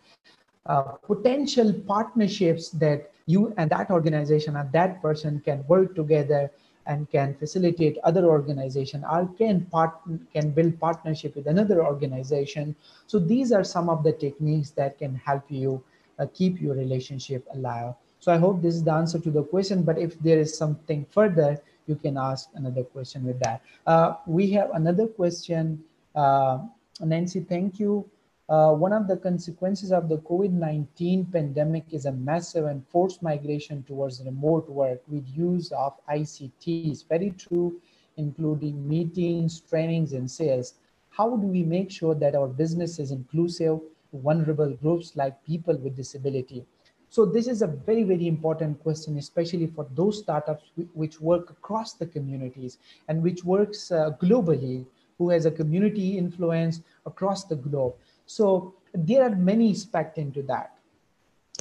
Uh, 0.66 0.94
potential 1.06 1.74
partnerships 1.86 2.70
that 2.70 3.12
you 3.26 3.54
and 3.58 3.70
that 3.70 3.92
organization 3.92 4.56
and 4.56 4.72
that 4.72 5.02
person 5.02 5.42
can 5.44 5.64
work 5.68 5.94
together 5.94 6.50
and 6.86 7.10
can 7.10 7.34
facilitate 7.36 7.98
other 8.04 8.26
organization 8.26 9.04
or 9.10 9.28
can 9.38 9.62
part 9.66 9.94
can 10.34 10.52
build 10.52 10.80
partnership 10.80 11.36
with 11.36 11.48
another 11.48 11.84
organization. 11.86 12.76
So 13.08 13.20
these 13.20 13.52
are 13.52 13.64
some 13.64 13.90
of 13.90 14.04
the 14.04 14.12
techniques 14.12 14.72
that 14.72 14.98
can 14.98 15.16
help 15.16 15.44
you 15.50 15.84
uh, 16.20 16.28
keep 16.34 16.62
your 16.62 16.76
relationship 16.76 17.48
alive. 17.54 17.94
So 18.20 18.32
i 18.32 18.38
hope 18.38 18.62
this 18.62 18.76
is 18.76 18.84
the 18.84 18.94
answer 18.94 19.20
to 19.20 19.32
the 19.32 19.44
question 19.44 19.84
but 19.84 19.98
if 19.98 20.18
there 20.20 20.40
is 20.40 20.58
something 20.58 21.06
further 21.12 21.62
you 21.88 21.96
can 21.96 22.18
ask 22.18 22.50
another 22.56 22.84
question 22.84 23.26
with 23.26 23.40
that. 23.40 23.62
Uh, 23.86 24.16
we 24.26 24.50
have 24.52 24.72
another 24.74 25.08
question. 25.08 25.84
Uh, 26.16 26.60
nancy 27.02 27.40
thank 27.42 27.80
you 27.80 28.10
uh, 28.50 28.74
one 28.74 28.92
of 28.92 29.08
the 29.08 29.16
consequences 29.16 29.92
of 29.92 30.10
the 30.10 30.18
COVID-19 30.18 31.32
pandemic 31.32 31.86
is 31.92 32.06
a 32.06 32.12
massive 32.12 32.66
and 32.66 32.86
forced 32.90 33.24
migration 33.24 33.84
towards 33.84 34.22
remote 34.22 34.68
work 34.70 35.02
with 35.08 35.26
use 35.34 35.72
of 35.72 35.94
ICT. 36.10 36.92
It's 36.92 37.04
very 37.04 37.32
true, 37.32 37.80
including 38.18 38.88
meetings, 38.88 39.62
trainings, 39.62 40.12
and 40.12 40.30
sales. 40.30 40.74
How 41.10 41.38
do 41.38 41.48
we 41.48 41.64
make 41.64 41.90
sure 41.90 42.16
that 42.16 42.36
our 42.36 42.48
business 42.48 43.00
is 43.00 43.12
inclusive 43.12 43.80
to 44.12 44.18
vulnerable 44.20 44.74
groups 44.74 45.16
like 45.16 45.42
people 45.46 45.78
with 45.78 45.96
disability? 45.96 46.66
So 47.10 47.26
this 47.26 47.48
is 47.48 47.62
a 47.62 47.68
very, 47.68 48.04
very 48.04 48.28
important 48.28 48.82
question, 48.82 49.18
especially 49.18 49.68
for 49.68 49.88
those 49.94 50.20
startups 50.20 50.66
which 50.94 51.22
work 51.22 51.52
across 51.52 51.94
the 51.94 52.08
communities 52.08 52.80
and 53.08 53.22
which 53.24 53.46
works 53.46 53.92
uh, 53.92 54.12
globally, 54.22 54.86
who 55.20 55.30
has 55.30 55.46
a 55.46 55.52
community 55.52 56.18
influence 56.18 56.82
across 57.06 57.46
the 57.46 57.56
globe. 57.56 57.94
So 58.26 58.76
there 58.94 59.24
are 59.24 59.36
many 59.36 59.72
aspects 59.72 60.18
into 60.18 60.42
that. 60.44 60.76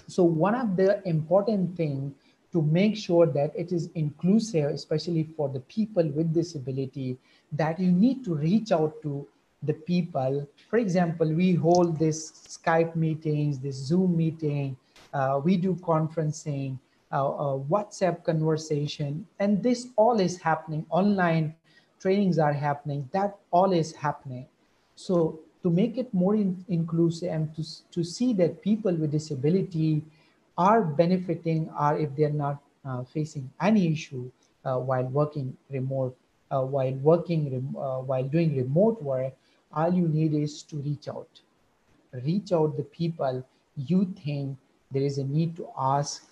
So 0.07 0.23
one 0.25 0.55
of 0.55 0.77
the 0.77 1.07
important 1.09 1.77
thing 1.77 2.15
to 2.53 2.61
make 2.63 2.97
sure 2.97 3.27
that 3.27 3.53
it 3.57 3.73
is 3.73 3.89
inclusive, 3.95 4.71
especially 4.71 5.25
for 5.37 5.49
the 5.49 5.61
people 5.61 6.07
with 6.11 6.35
disability, 6.35 7.17
that 7.53 7.81
you 7.81 7.91
need 7.91 8.25
to 8.25 8.35
reach 8.35 8.73
out 8.73 9.01
to 9.03 9.27
the 9.63 9.73
people. 9.73 10.47
For 10.69 10.79
example, 10.79 11.33
we 11.33 11.55
hold 11.55 11.99
this 11.99 12.33
Skype 12.33 12.95
meetings, 12.95 13.59
this 13.59 13.77
Zoom 13.77 14.17
meeting, 14.17 14.77
uh, 15.15 15.41
we 15.43 15.57
do 15.57 15.75
conferencing, 15.77 16.79
uh, 17.13 17.29
uh, 17.29 17.59
WhatsApp 17.59 18.25
conversation, 18.25 19.27
and 19.39 19.63
this 19.63 19.89
all 19.97 20.21
is 20.21 20.39
happening. 20.39 20.85
Online 20.91 21.55
trainings 22.01 22.39
are 22.39 22.53
happening. 22.53 23.09
That 23.13 23.39
all 23.51 23.73
is 23.73 23.93
happening. 23.95 24.47
So 24.97 25.41
to 25.63 25.71
make 25.71 25.97
it 25.97 26.13
more 26.13 26.35
in, 26.35 26.65
inclusive 26.69 27.31
and 27.33 27.55
to, 27.55 27.65
to 27.93 28.03
see 28.05 28.33
that 28.35 28.63
people 28.63 28.95
with 28.95 29.13
disability 29.13 30.03
are 30.59 30.83
benefiting 30.83 31.71
or 31.79 31.97
if 31.97 32.15
they're 32.17 32.31
not 32.31 32.61
uh, 32.85 33.03
facing 33.05 33.51
any 33.61 33.93
issue 33.93 34.31
uh, 34.65 34.77
while 34.79 35.05
working 35.05 35.57
remote, 35.71 36.17
uh, 36.51 36.63
while 36.63 36.93
working, 36.95 37.75
uh, 37.79 37.99
while 37.99 38.25
doing 38.25 38.57
remote 38.57 39.01
work, 39.03 39.33
all 39.73 39.93
you 39.93 40.09
need 40.09 40.35
is 40.35 40.63
to 40.63 40.77
reach 40.77 41.09
out. 41.09 41.29
Reach 42.13 42.53
out 42.53 42.77
the 42.77 42.83
people 42.83 43.45
you 43.77 44.05
think 44.23 44.59
there 44.91 45.03
is 45.03 45.19
a 45.19 45.25
need 45.25 45.57
to 45.57 45.69
ask. 45.79 46.27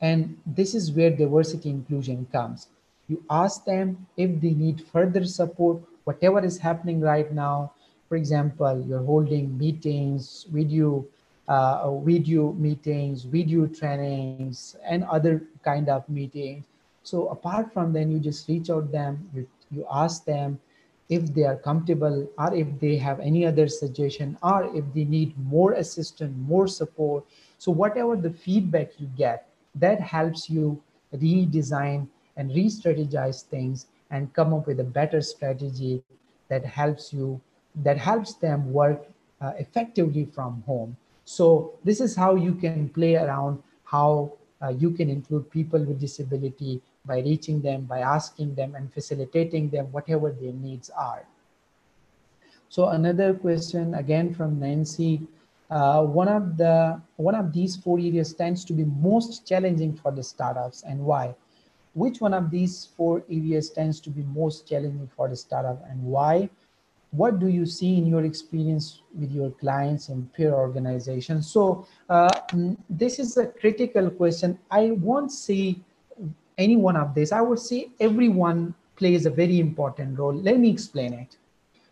And 0.00 0.38
this 0.46 0.74
is 0.74 0.90
where 0.90 1.10
diversity 1.10 1.68
inclusion 1.68 2.26
comes. 2.32 2.68
You 3.08 3.22
ask 3.28 3.64
them 3.64 4.06
if 4.16 4.40
they 4.40 4.50
need 4.50 4.86
further 4.92 5.24
support, 5.24 5.82
whatever 6.04 6.42
is 6.44 6.58
happening 6.58 7.00
right 7.00 7.30
now, 7.32 7.72
for 8.12 8.16
example, 8.16 8.84
you're 8.86 9.02
holding 9.02 9.56
meetings, 9.56 10.44
video, 10.52 11.02
uh, 11.48 11.96
video 12.00 12.52
meetings, 12.52 13.22
video 13.22 13.64
trainings, 13.64 14.76
and 14.84 15.02
other 15.04 15.44
kind 15.64 15.88
of 15.88 16.06
meetings. 16.10 16.66
So 17.04 17.28
apart 17.28 17.72
from 17.72 17.94
then, 17.94 18.12
you 18.12 18.18
just 18.20 18.46
reach 18.50 18.68
out 18.68 18.92
them, 18.92 19.30
you, 19.34 19.48
you 19.70 19.86
ask 19.90 20.26
them 20.26 20.60
if 21.08 21.32
they 21.32 21.44
are 21.44 21.56
comfortable 21.56 22.28
or 22.36 22.54
if 22.54 22.68
they 22.80 22.98
have 22.98 23.18
any 23.18 23.46
other 23.46 23.66
suggestion 23.66 24.36
or 24.42 24.68
if 24.76 24.84
they 24.92 25.04
need 25.04 25.32
more 25.46 25.72
assistance, 25.72 26.36
more 26.36 26.68
support. 26.68 27.24
So 27.56 27.72
whatever 27.72 28.14
the 28.14 28.30
feedback 28.30 29.00
you 29.00 29.08
get, 29.16 29.48
that 29.76 30.00
helps 30.00 30.50
you 30.50 30.82
redesign 31.16 32.08
and 32.36 32.54
re-strategize 32.54 33.44
things 33.44 33.86
and 34.10 34.30
come 34.34 34.52
up 34.52 34.66
with 34.66 34.80
a 34.80 34.84
better 35.00 35.22
strategy 35.22 36.02
that 36.50 36.66
helps 36.66 37.10
you 37.10 37.40
that 37.76 37.98
helps 37.98 38.34
them 38.34 38.72
work 38.72 39.06
uh, 39.40 39.52
effectively 39.58 40.24
from 40.24 40.62
home. 40.66 40.96
So 41.24 41.74
this 41.84 42.00
is 42.00 42.16
how 42.16 42.34
you 42.34 42.54
can 42.54 42.88
play 42.88 43.16
around 43.16 43.62
how 43.84 44.32
uh, 44.62 44.68
you 44.68 44.90
can 44.90 45.08
include 45.10 45.50
people 45.50 45.80
with 45.84 46.00
disability 46.00 46.80
by 47.04 47.18
reaching 47.20 47.60
them, 47.60 47.84
by 47.84 48.00
asking 48.00 48.54
them 48.54 48.74
and 48.74 48.92
facilitating 48.92 49.70
them 49.70 49.90
whatever 49.92 50.30
their 50.30 50.52
needs 50.52 50.90
are. 50.90 51.26
So 52.68 52.88
another 52.88 53.34
question 53.34 53.94
again 53.94 54.32
from 54.32 54.58
Nancy. 54.58 55.26
Uh, 55.68 56.04
one 56.04 56.28
of 56.28 56.56
the 56.56 57.00
one 57.16 57.34
of 57.34 57.52
these 57.52 57.76
four 57.76 57.98
areas 57.98 58.32
tends 58.34 58.64
to 58.66 58.72
be 58.72 58.84
most 58.84 59.46
challenging 59.46 59.94
for 59.96 60.12
the 60.12 60.22
startups 60.22 60.82
and 60.82 61.00
why? 61.00 61.34
Which 61.94 62.20
one 62.20 62.32
of 62.32 62.50
these 62.50 62.88
four 62.96 63.24
areas 63.28 63.70
tends 63.70 64.00
to 64.00 64.10
be 64.10 64.22
most 64.22 64.66
challenging 64.68 65.10
for 65.14 65.28
the 65.28 65.36
startup 65.36 65.84
and 65.90 66.02
why? 66.02 66.48
What 67.12 67.38
do 67.38 67.48
you 67.48 67.64
see 67.64 67.96
in 67.96 68.06
your 68.06 68.24
experience 68.24 69.02
with 69.18 69.30
your 69.30 69.50
clients 69.50 70.08
and 70.08 70.32
peer 70.32 70.52
organizations? 70.52 71.50
So 71.50 71.86
uh, 72.08 72.30
mm, 72.48 72.76
this 72.90 73.18
is 73.18 73.36
a 73.36 73.46
critical 73.46 74.10
question. 74.10 74.58
I 74.70 74.92
won't 74.92 75.30
say 75.30 75.78
any 76.58 76.76
one 76.76 76.96
of 76.96 77.14
this. 77.14 77.32
I 77.32 77.40
would 77.40 77.58
say 77.58 77.90
everyone 78.00 78.74
plays 78.96 79.26
a 79.26 79.30
very 79.30 79.60
important 79.60 80.18
role. 80.18 80.34
Let 80.34 80.58
me 80.58 80.70
explain 80.70 81.12
it. 81.12 81.36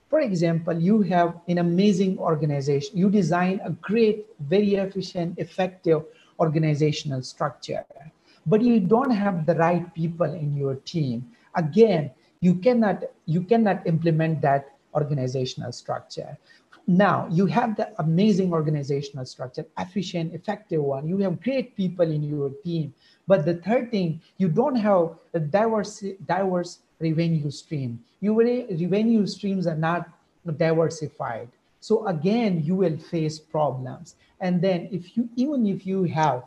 For 0.09 0.21
example, 0.21 0.75
you 0.75 1.03
have 1.03 1.35
an 1.49 1.59
amazing 1.59 2.19
organization. 2.19 2.99
You 2.99 3.11
design 3.11 3.61
a 3.65 3.71
great, 3.71 4.27
very 4.41 4.75
efficient, 4.75 5.39
effective 5.39 6.03
organizational 6.39 7.23
structure. 7.23 7.85
but 8.47 8.63
you 8.63 8.81
don't 8.81 9.11
have 9.11 9.47
the 9.47 9.55
right 9.55 9.95
people 9.95 10.33
in 10.33 10.57
your 10.57 10.75
team 10.93 11.31
again 11.57 12.11
you 12.41 12.55
cannot 12.55 13.05
you 13.27 13.43
cannot 13.43 13.87
implement 13.87 14.41
that 14.41 14.71
organizational 14.95 15.73
structure. 15.73 16.39
Now 16.87 17.29
you 17.31 17.47
have 17.47 17.77
the 17.77 17.93
amazing 18.01 18.53
organizational 18.53 19.25
structure 19.25 19.65
efficient 19.79 20.35
effective 20.35 20.83
one. 20.83 21.07
You 21.07 21.19
have 21.19 21.41
great 21.41 21.77
people 21.77 22.11
in 22.11 22.23
your 22.23 22.51
team. 22.65 22.95
But 23.27 23.45
the 23.45 23.55
third 23.55 23.91
thing 23.91 24.21
you 24.39 24.49
don't 24.49 24.77
have 24.77 25.15
a 25.35 25.41
diverse 25.41 26.03
diverse 26.27 26.81
revenue 26.99 27.51
stream. 27.51 28.03
Your 28.21 28.37
revenue 28.37 29.27
streams 29.27 29.67
are 29.67 29.77
not 29.77 30.09
diversified. 30.57 31.49
So 31.81 32.07
again 32.07 32.63
you 32.65 32.75
will 32.75 32.99
face 32.99 33.39
problems. 33.39 34.17
And 34.41 34.61
then 34.61 34.89
if 34.91 35.17
you 35.17 35.29
even 35.37 35.67
if 35.67 35.87
you 35.87 36.05
have 36.05 36.43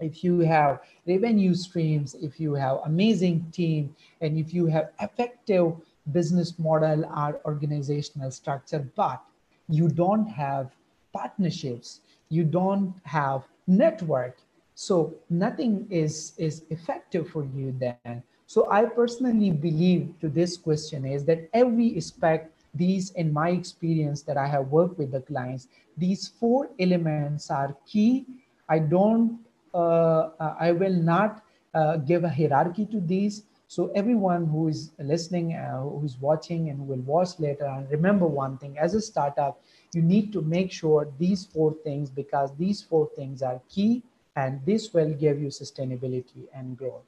if 0.00 0.24
you 0.24 0.40
have 0.40 0.80
revenue 1.06 1.54
streams 1.54 2.14
if 2.14 2.40
you 2.40 2.54
have 2.54 2.78
amazing 2.84 3.46
team 3.52 3.94
and 4.20 4.36
if 4.36 4.52
you 4.52 4.66
have 4.66 4.90
effective 5.00 5.72
business 6.12 6.58
model 6.58 7.04
or 7.04 7.40
organizational 7.44 8.30
structure 8.30 8.86
but 8.96 9.22
you 9.68 9.88
don't 9.88 10.26
have 10.26 10.70
partnerships. 11.12 12.00
You 12.28 12.44
don't 12.44 12.94
have 13.04 13.42
network. 13.66 14.36
So 14.74 15.14
nothing 15.30 15.86
is 15.90 16.34
is 16.36 16.64
effective 16.70 17.28
for 17.30 17.44
you 17.56 17.74
then. 17.78 18.22
So 18.46 18.66
i 18.70 18.84
personally 18.84 19.50
believe 19.50 20.02
to 20.20 20.28
this 20.28 20.56
question 20.56 21.06
is 21.06 21.24
that 21.24 21.48
every 21.54 21.96
aspect 21.96 22.50
these 22.74 23.10
in 23.12 23.32
my 23.32 23.50
experience 23.50 24.22
that 24.22 24.36
i 24.36 24.46
have 24.46 24.66
worked 24.76 24.98
with 24.98 25.12
the 25.12 25.20
clients 25.20 25.68
these 25.96 26.28
four 26.28 26.68
elements 26.78 27.50
are 27.50 27.74
key. 27.86 28.26
I 28.68 28.78
don't 28.80 29.38
uh, 29.72 30.30
i 30.68 30.72
will 30.72 30.98
not 31.12 31.42
uh, 31.74 31.96
give 31.96 32.24
a 32.24 32.28
hierarchy 32.28 32.86
to 32.86 33.00
these 33.00 33.44
so 33.66 33.90
everyone 33.94 34.46
who 34.46 34.68
is 34.68 34.92
listening, 34.98 35.54
uh, 35.54 35.80
who 35.80 36.04
is 36.04 36.16
watching 36.18 36.70
and 36.70 36.86
will 36.86 36.98
watch 36.98 37.38
later, 37.38 37.64
and 37.64 37.90
remember 37.90 38.26
one 38.26 38.58
thing, 38.58 38.78
as 38.78 38.94
a 38.94 39.00
startup, 39.00 39.60
you 39.94 40.02
need 40.02 40.32
to 40.32 40.42
make 40.42 40.70
sure 40.70 41.08
these 41.18 41.44
four 41.44 41.74
things 41.84 42.10
because 42.10 42.54
these 42.56 42.82
four 42.82 43.08
things 43.16 43.42
are 43.42 43.60
key 43.68 44.02
and 44.36 44.60
this 44.66 44.92
will 44.92 45.12
give 45.14 45.40
you 45.40 45.48
sustainability 45.48 46.46
and 46.54 46.76
growth. 46.76 47.04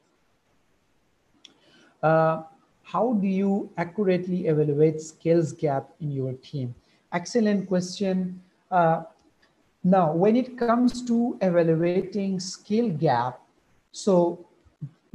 Uh, 2.02 2.42
how 2.82 3.14
do 3.14 3.26
you 3.26 3.68
accurately 3.76 4.46
evaluate 4.46 5.00
skills 5.00 5.52
gap 5.52 5.88
in 6.00 6.12
your 6.12 6.34
team? 6.34 6.74
Excellent 7.12 7.66
question. 7.66 8.40
Uh, 8.70 9.02
now, 9.82 10.12
when 10.12 10.36
it 10.36 10.56
comes 10.56 11.02
to 11.02 11.36
evaluating 11.40 12.38
skill 12.40 12.90
gap, 12.90 13.40
so 13.92 14.45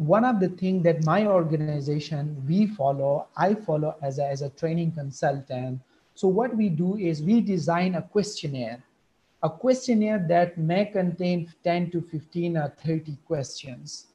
one 0.01 0.25
of 0.25 0.39
the 0.39 0.49
things 0.49 0.83
that 0.83 1.05
my 1.05 1.27
organization 1.27 2.35
we 2.47 2.65
follow 2.65 3.27
i 3.37 3.53
follow 3.53 3.95
as 4.01 4.17
a, 4.17 4.25
as 4.25 4.41
a 4.41 4.49
training 4.49 4.91
consultant. 4.91 5.79
So 6.15 6.27
what 6.27 6.55
we 6.55 6.69
do 6.69 6.97
is 6.97 7.21
we 7.21 7.39
design 7.39 7.93
a 7.93 8.01
questionnaire 8.01 8.81
a 9.43 9.49
questionnaire 9.49 10.23
that 10.27 10.57
may 10.57 10.85
contain 10.85 11.53
10 11.63 11.91
to 11.91 12.01
15 12.01 12.57
or 12.57 12.73
30 12.83 13.17
questions. 13.25 14.07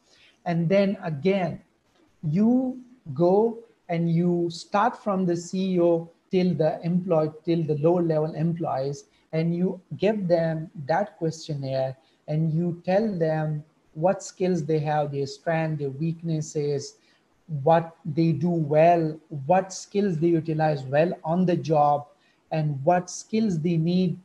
And 0.45 0.69
then 0.69 0.97
again 1.05 1.61
you 2.23 2.81
go 3.15 3.59
and 3.89 4.11
you 4.11 4.49
start 4.51 5.01
from 5.05 5.25
the 5.25 5.35
ceo 5.35 6.09
till 6.33 6.53
the 6.55 6.81
employee 6.83 7.31
till 7.45 7.63
the 7.63 7.79
lower 7.79 8.03
level 8.03 8.35
employees 8.35 9.05
and 9.33 9.55
you 9.55 9.81
give 9.97 10.27
them 10.27 10.69
that 10.87 11.17
questionnaire 11.19 11.97
and 12.27 12.53
you 12.53 12.83
tell 12.85 13.07
them 13.17 13.63
what 13.97 14.23
skills 14.23 14.65
they 14.65 14.79
have, 14.79 15.13
their 15.13 15.27
strength, 15.27 15.79
their 15.81 15.91
weaknesses, 15.91 16.97
what 17.63 17.97
they 18.05 18.33
do 18.33 18.51
well, 18.51 19.19
what 19.47 19.73
skills 19.73 20.19
they 20.19 20.29
utilize 20.29 20.83
well 20.85 21.13
on 21.25 21.47
the 21.47 21.57
job, 21.57 22.07
and 22.53 22.79
what 22.85 23.11
skills 23.11 23.59
they 23.61 23.77
need 23.77 24.19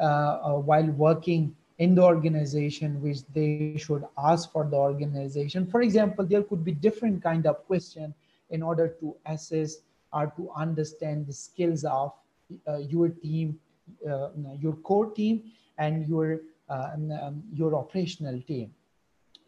uh, 0.00 0.04
uh, 0.04 0.54
while 0.54 0.86
working 0.86 1.54
in 1.78 1.94
the 1.94 2.02
organization, 2.02 3.00
which 3.02 3.18
they 3.34 3.56
should 3.60 4.04
ask 4.18 4.50
for 4.52 4.64
the 4.64 4.76
organization. 4.76 5.66
For 5.66 5.82
example, 5.82 6.24
there 6.24 6.42
could 6.42 6.64
be 6.64 6.72
different 6.72 7.22
kind 7.22 7.46
of 7.46 7.64
question 7.66 8.14
in 8.50 8.62
order 8.62 8.88
to 9.00 9.14
assess 9.26 9.78
or 10.12 10.32
to 10.36 10.50
understand 10.56 11.26
the 11.26 11.32
skills 11.32 11.84
of 11.84 12.12
uh, 12.68 12.78
your 12.78 13.08
team, 13.08 13.58
uh, 14.08 14.28
your 14.60 14.74
core 14.74 15.10
team, 15.10 15.42
and 15.78 16.06
your 16.08 16.38
uh, 16.68 16.90
um, 16.94 17.42
your 17.52 17.74
operational 17.74 18.40
team. 18.42 18.72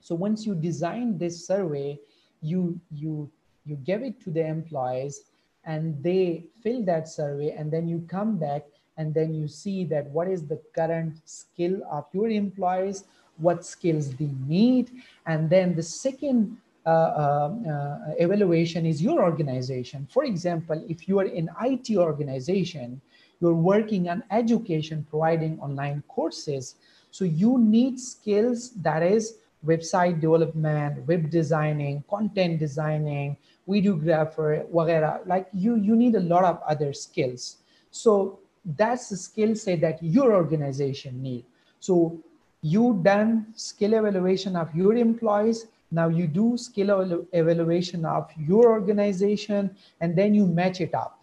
So 0.06 0.14
once 0.14 0.46
you 0.46 0.54
design 0.54 1.18
this 1.18 1.48
survey, 1.48 1.98
you, 2.40 2.78
you, 2.92 3.28
you 3.64 3.74
give 3.82 4.04
it 4.04 4.20
to 4.20 4.30
the 4.30 4.46
employees 4.46 5.22
and 5.64 6.00
they 6.00 6.44
fill 6.62 6.84
that 6.84 7.08
survey 7.08 7.50
and 7.58 7.72
then 7.72 7.88
you 7.88 8.06
come 8.06 8.36
back 8.38 8.62
and 8.98 9.12
then 9.12 9.34
you 9.34 9.48
see 9.48 9.82
that 9.86 10.06
what 10.10 10.28
is 10.28 10.46
the 10.46 10.60
current 10.76 11.16
skill 11.24 11.82
of 11.90 12.04
your 12.12 12.28
employees, 12.28 13.02
what 13.38 13.66
skills 13.66 14.14
they 14.14 14.30
need. 14.46 14.92
And 15.26 15.50
then 15.50 15.74
the 15.74 15.82
second 15.82 16.56
uh, 16.86 16.88
uh, 16.88 17.54
uh, 17.68 17.98
evaluation 18.20 18.86
is 18.86 19.02
your 19.02 19.24
organization. 19.24 20.06
For 20.08 20.22
example, 20.22 20.86
if 20.88 21.08
you 21.08 21.18
are 21.18 21.24
an 21.24 21.50
IT 21.64 21.96
organization, 21.96 23.00
you're 23.40 23.54
working 23.54 24.08
on 24.08 24.22
education, 24.30 25.04
providing 25.10 25.58
online 25.58 26.04
courses. 26.06 26.76
So 27.10 27.24
you 27.24 27.58
need 27.58 27.98
skills 27.98 28.70
that 28.82 29.02
is 29.02 29.38
website 29.66 30.20
development, 30.20 31.06
web 31.06 31.30
designing, 31.30 32.04
content 32.08 32.58
designing, 32.58 33.36
videographer, 33.68 34.66
whatever. 34.68 35.20
Like 35.26 35.48
you, 35.52 35.76
you 35.76 35.96
need 35.96 36.14
a 36.14 36.20
lot 36.20 36.44
of 36.44 36.60
other 36.62 36.92
skills. 36.92 37.58
So 37.90 38.38
that's 38.64 39.08
the 39.08 39.16
skill 39.16 39.54
set 39.54 39.80
that 39.80 40.02
your 40.02 40.34
organization 40.34 41.22
need. 41.22 41.44
So 41.80 42.18
you 42.62 43.00
done 43.02 43.46
skill 43.54 43.94
evaluation 43.94 44.56
of 44.56 44.74
your 44.74 44.94
employees. 44.94 45.66
Now 45.90 46.08
you 46.08 46.26
do 46.26 46.56
skill 46.56 47.26
evaluation 47.32 48.04
of 48.04 48.28
your 48.36 48.72
organization, 48.72 49.76
and 50.00 50.16
then 50.16 50.34
you 50.34 50.46
match 50.46 50.80
it 50.80 50.94
up. 50.94 51.20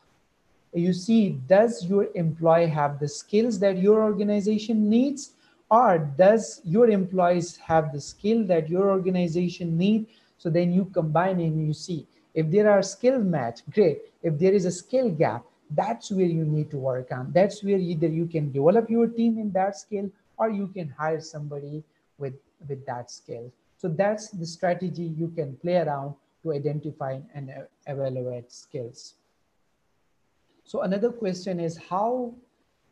You 0.73 0.93
see, 0.93 1.37
does 1.47 1.85
your 1.85 2.07
employee 2.15 2.67
have 2.67 2.99
the 2.99 3.07
skills 3.07 3.59
that 3.59 3.77
your 3.77 4.01
organization 4.01 4.89
needs? 4.89 5.33
Or 5.69 5.97
does 6.17 6.61
your 6.63 6.89
employees 6.89 7.57
have 7.57 7.91
the 7.91 8.01
skill 8.01 8.43
that 8.45 8.69
your 8.69 8.89
organization 8.91 9.77
need? 9.77 10.07
So 10.37 10.49
then 10.49 10.71
you 10.73 10.85
combine 10.85 11.39
and 11.39 11.65
you 11.65 11.73
see. 11.73 12.05
If 12.33 12.51
there 12.51 12.69
are 12.69 12.81
skill 12.81 13.19
match 13.19 13.61
great. 13.71 14.01
If 14.21 14.37
there 14.39 14.53
is 14.53 14.65
a 14.65 14.71
skill 14.71 15.09
gap 15.09 15.43
that's 15.75 16.11
where 16.11 16.25
you 16.25 16.45
need 16.45 16.69
to 16.71 16.77
work 16.77 17.11
on. 17.11 17.31
That's 17.33 17.63
where 17.63 17.77
either 17.77 18.07
you 18.07 18.27
can 18.27 18.51
develop 18.51 18.89
your 18.89 19.07
team 19.07 19.37
in 19.37 19.51
that 19.53 19.77
skill 19.77 20.09
or 20.37 20.49
you 20.49 20.67
can 20.67 20.89
hire 20.89 21.21
somebody 21.21 21.83
with 22.17 22.33
with 22.67 22.85
that 22.85 23.11
skill. 23.11 23.51
So 23.77 23.89
that's 23.89 24.29
the 24.29 24.45
strategy 24.45 25.11
you 25.17 25.29
can 25.35 25.55
play 25.57 25.77
around 25.77 26.15
to 26.43 26.53
identify 26.53 27.19
and 27.33 27.51
evaluate 27.87 28.51
skills. 28.51 29.15
So 30.63 30.81
another 30.81 31.11
question 31.11 31.59
is 31.59 31.77
how 31.77 32.33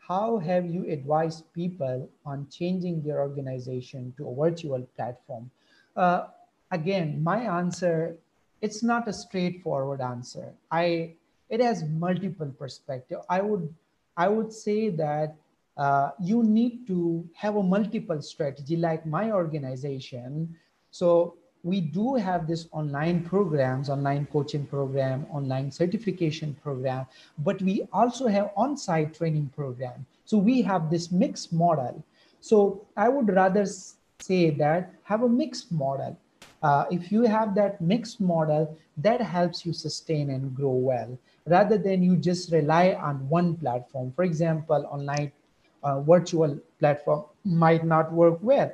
how 0.08 0.40
have 0.40 0.66
you 0.66 0.86
advised 0.90 1.46
people 1.54 2.10
on 2.26 2.48
changing 2.50 3.04
their 3.04 3.22
organization 3.22 4.14
to 4.18 4.28
a 4.28 4.36
virtual 4.36 4.82
platform? 4.96 5.50
Uh, 5.96 6.28
again, 6.72 7.24
my 7.24 7.40
answer, 7.40 8.18
it's 8.62 8.84
not 8.84 9.08
a 9.08 9.14
straightforward 9.14 10.02
answer. 10.02 10.54
I, 10.72 11.14
it 11.50 11.62
has 11.62 11.84
multiple 11.84 12.52
perspective. 12.58 13.20
I 13.30 13.42
would, 13.42 13.74
I 14.18 14.28
would 14.28 14.52
say 14.52 14.90
that 14.90 15.36
uh, 15.78 16.12
you 16.20 16.44
need 16.44 16.88
to 16.88 17.28
have 17.36 17.56
a 17.56 17.64
multiple 17.64 18.22
strategy 18.22 18.76
like 18.76 19.06
my 19.06 19.32
organization. 19.32 20.56
So 20.90 21.38
we 21.64 21.80
do 21.82 22.16
have 22.16 22.48
this 22.48 22.68
online 22.72 23.24
programs, 23.24 23.90
online 23.90 24.26
coaching 24.32 24.66
program, 24.66 25.26
online 25.32 25.72
certification 25.72 26.56
program, 26.64 27.06
but 27.40 27.62
we 27.62 27.88
also 27.94 28.28
have 28.28 28.52
on-site 28.58 29.14
training 29.14 29.52
program. 29.56 30.06
So 30.26 30.38
we 30.38 30.62
have 30.64 30.90
this 30.90 31.12
mixed 31.12 31.54
model. 31.54 32.04
So 32.40 32.86
I 32.98 33.10
would 33.10 33.30
rather 33.30 33.66
say 34.20 34.50
that 34.52 34.94
have 35.04 35.24
a 35.24 35.30
mixed 35.30 35.72
model. 35.72 36.18
Uh, 36.64 36.86
if 36.92 37.12
you 37.12 37.24
have 37.24 37.56
that 37.56 37.82
mixed 37.82 38.22
model, 38.22 38.78
that 38.98 39.22
helps 39.22 39.66
you 39.66 39.74
sustain 39.74 40.30
and 40.30 40.56
grow 40.56 40.72
well, 40.72 41.18
rather 41.48 41.78
than 41.78 42.04
you 42.04 42.16
just 42.16 42.52
rely 42.52 42.94
on 42.94 43.28
one 43.30 43.56
platform. 43.56 44.12
For 44.16 44.24
example, 44.24 44.88
online 44.92 45.32
uh, 45.84 46.02
virtual 46.02 46.60
platform 46.80 47.26
might 47.44 47.84
not 47.84 48.12
work 48.14 48.38
well 48.42 48.72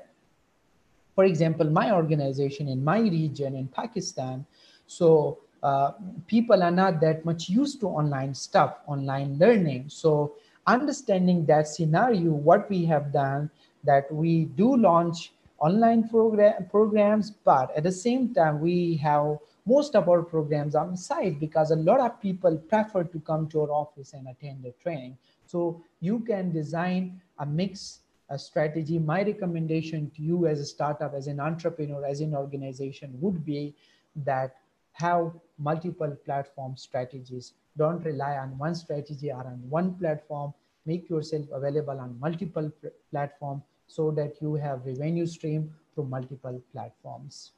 for 1.17 1.25
example, 1.25 1.67
my 1.67 1.91
organization 1.91 2.67
in 2.67 2.83
my 2.83 2.99
region 2.99 3.55
in 3.55 3.67
Pakistan, 3.67 4.45
so 4.85 5.39
uh, 5.63 5.93
people 6.27 6.61
are 6.61 6.69
not 6.69 7.01
that 7.01 7.25
much 7.25 7.49
used 7.49 7.79
to 7.79 7.87
online 7.87 8.35
stuff, 8.35 8.77
online 8.85 9.35
learning. 9.39 9.85
So 9.87 10.35
understanding 10.67 11.43
that 11.47 11.67
scenario, 11.67 12.29
what 12.29 12.69
we 12.69 12.85
have 12.85 13.11
done, 13.11 13.49
that 13.83 14.13
we 14.13 14.45
do 14.61 14.77
launch 14.77 15.31
online 15.57 16.07
program 16.07 16.67
programs, 16.69 17.31
but 17.31 17.75
at 17.75 17.81
the 17.81 17.91
same 17.91 18.31
time, 18.31 18.61
we 18.61 18.95
have 18.97 19.39
most 19.65 19.95
of 19.95 20.07
our 20.07 20.21
programs 20.21 20.75
on 20.75 20.95
site 20.95 21.39
because 21.39 21.71
a 21.71 21.75
lot 21.75 21.99
of 21.99 22.21
people 22.21 22.55
prefer 22.69 23.03
to 23.03 23.19
come 23.21 23.47
to 23.47 23.61
our 23.61 23.71
office 23.71 24.13
and 24.13 24.27
attend 24.27 24.61
the 24.61 24.73
training. 24.83 25.17
So 25.47 25.81
you 25.99 26.19
can 26.19 26.51
design 26.51 27.19
a 27.39 27.45
mix 27.47 28.01
a 28.29 28.37
strategy. 28.37 28.99
My 28.99 29.23
recommendation 29.23 30.11
to 30.15 30.21
you 30.21 30.47
as 30.47 30.59
a 30.59 30.65
startup, 30.65 31.13
as 31.13 31.27
an 31.27 31.39
entrepreneur, 31.39 32.05
as 32.05 32.21
an 32.21 32.35
organization 32.35 33.17
would 33.21 33.45
be 33.45 33.75
that 34.15 34.55
have 34.93 35.31
multiple 35.57 36.15
platform 36.25 36.75
strategies. 36.75 37.53
Don't 37.77 38.03
rely 38.03 38.37
on 38.37 38.57
one 38.57 38.75
strategy 38.75 39.31
or 39.31 39.45
on 39.45 39.61
one 39.69 39.95
platform. 39.95 40.53
Make 40.85 41.09
yourself 41.09 41.45
available 41.51 41.99
on 41.99 42.19
multiple 42.19 42.71
platforms 43.11 43.63
so 43.87 44.11
that 44.11 44.41
you 44.41 44.55
have 44.55 44.85
revenue 44.85 45.25
stream 45.25 45.73
through 45.93 46.05
multiple 46.05 46.61
platforms. 46.71 47.51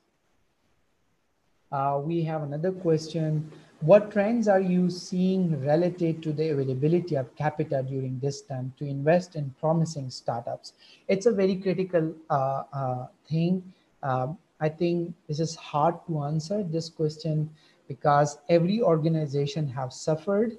Uh, 1.72 2.02
we 2.04 2.24
have 2.24 2.44
another 2.44 2.72
question. 2.72 3.52
What 3.82 4.12
trends 4.12 4.48
are 4.48 4.60
you 4.60 4.90
seeing 4.90 5.64
relative 5.66 6.20
to 6.22 6.34
the 6.34 6.50
availability 6.50 7.16
of 7.16 7.34
capital 7.36 7.84
during 7.84 8.20
this 8.20 8.42
time 8.42 8.74
to 8.78 8.86
invest 8.86 9.36
in 9.36 9.56
promising 9.60 10.10
startups? 10.10 10.74
It's 11.08 11.28
a 11.28 11.32
very 11.32 11.56
critical 11.56 12.14
uh, 12.30 12.64
uh, 12.74 13.08
thing. 13.30 13.74
Um, 14.04 14.38
I 14.60 14.68
think 14.68 15.14
this 15.28 15.40
is 15.40 15.56
hard 15.56 15.96
to 16.08 16.24
answer 16.24 16.64
this 16.64 16.90
question 16.90 17.50
because 17.88 18.40
every 18.50 18.82
organization 18.82 19.68
have 19.70 19.94
suffered 19.94 20.58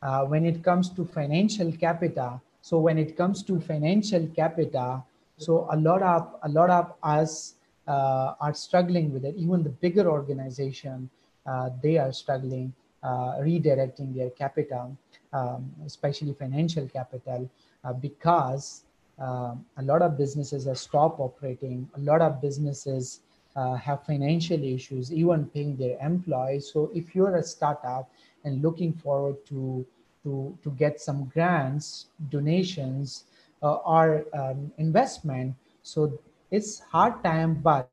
uh, 0.00 0.24
when 0.24 0.46
it 0.46 0.62
comes 0.64 0.88
to 0.90 1.04
financial 1.04 1.72
capital. 1.72 2.40
So 2.62 2.78
when 2.78 2.96
it 2.96 3.16
comes 3.16 3.42
to 3.44 3.60
financial 3.60 4.26
capital, 4.28 5.04
so 5.36 5.66
a 5.70 5.76
lot 5.76 6.02
of 6.02 6.34
a 6.42 6.48
lot 6.48 6.70
of 6.70 6.92
us 7.02 7.54
uh, 7.86 8.34
are 8.40 8.54
struggling 8.54 9.12
with 9.12 9.24
it. 9.24 9.34
Even 9.36 9.62
the 9.62 9.70
bigger 9.70 10.08
organization, 10.10 11.10
uh, 11.46 11.70
they 11.82 11.98
are 11.98 12.12
struggling 12.12 12.72
uh, 13.02 13.38
redirecting 13.40 14.14
their 14.14 14.30
capital, 14.30 14.96
um, 15.32 15.70
especially 15.86 16.32
financial 16.34 16.86
capital, 16.86 17.50
uh, 17.84 17.92
because 17.92 18.84
um, 19.18 19.64
a 19.76 19.82
lot 19.82 20.02
of 20.02 20.16
businesses 20.16 20.66
have 20.66 20.78
stopped 20.78 21.18
operating. 21.20 21.88
A 21.96 22.00
lot 22.00 22.20
of 22.22 22.40
businesses 22.40 23.20
uh, 23.56 23.74
have 23.74 24.04
financial 24.04 24.62
issues, 24.62 25.12
even 25.12 25.46
paying 25.46 25.76
their 25.76 25.98
employees. 26.00 26.70
So 26.72 26.90
if 26.94 27.14
you're 27.14 27.36
a 27.36 27.42
startup 27.42 28.10
and 28.44 28.62
looking 28.62 28.92
forward 28.92 29.44
to 29.46 29.84
to, 30.24 30.56
to 30.62 30.70
get 30.78 31.00
some 31.00 31.24
grants, 31.34 32.06
donations, 32.30 33.24
uh, 33.60 33.74
or 33.74 34.24
um, 34.32 34.70
investment, 34.78 35.52
so 35.82 36.16
it's 36.52 36.80
hard 36.80 37.24
time, 37.24 37.54
but 37.54 37.90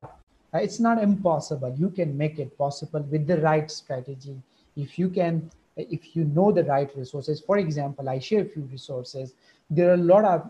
uh, 0.53 0.57
it's 0.57 0.79
not 0.79 1.01
impossible. 1.01 1.73
You 1.79 1.89
can 1.89 2.15
make 2.17 2.37
it 2.39 2.57
possible 2.57 3.01
with 3.09 3.25
the 3.25 3.39
right 3.41 3.71
strategy. 3.71 4.35
If 4.75 4.99
you 4.99 5.09
can, 5.09 5.49
if 5.77 6.15
you 6.15 6.25
know 6.25 6.51
the 6.51 6.65
right 6.65 6.91
resources. 6.95 7.39
For 7.39 7.57
example, 7.57 8.09
I 8.09 8.19
share 8.19 8.41
a 8.41 8.49
few 8.49 8.63
resources. 8.63 9.33
There 9.69 9.89
are 9.89 9.93
a 9.93 10.05
lot 10.13 10.25
of 10.25 10.49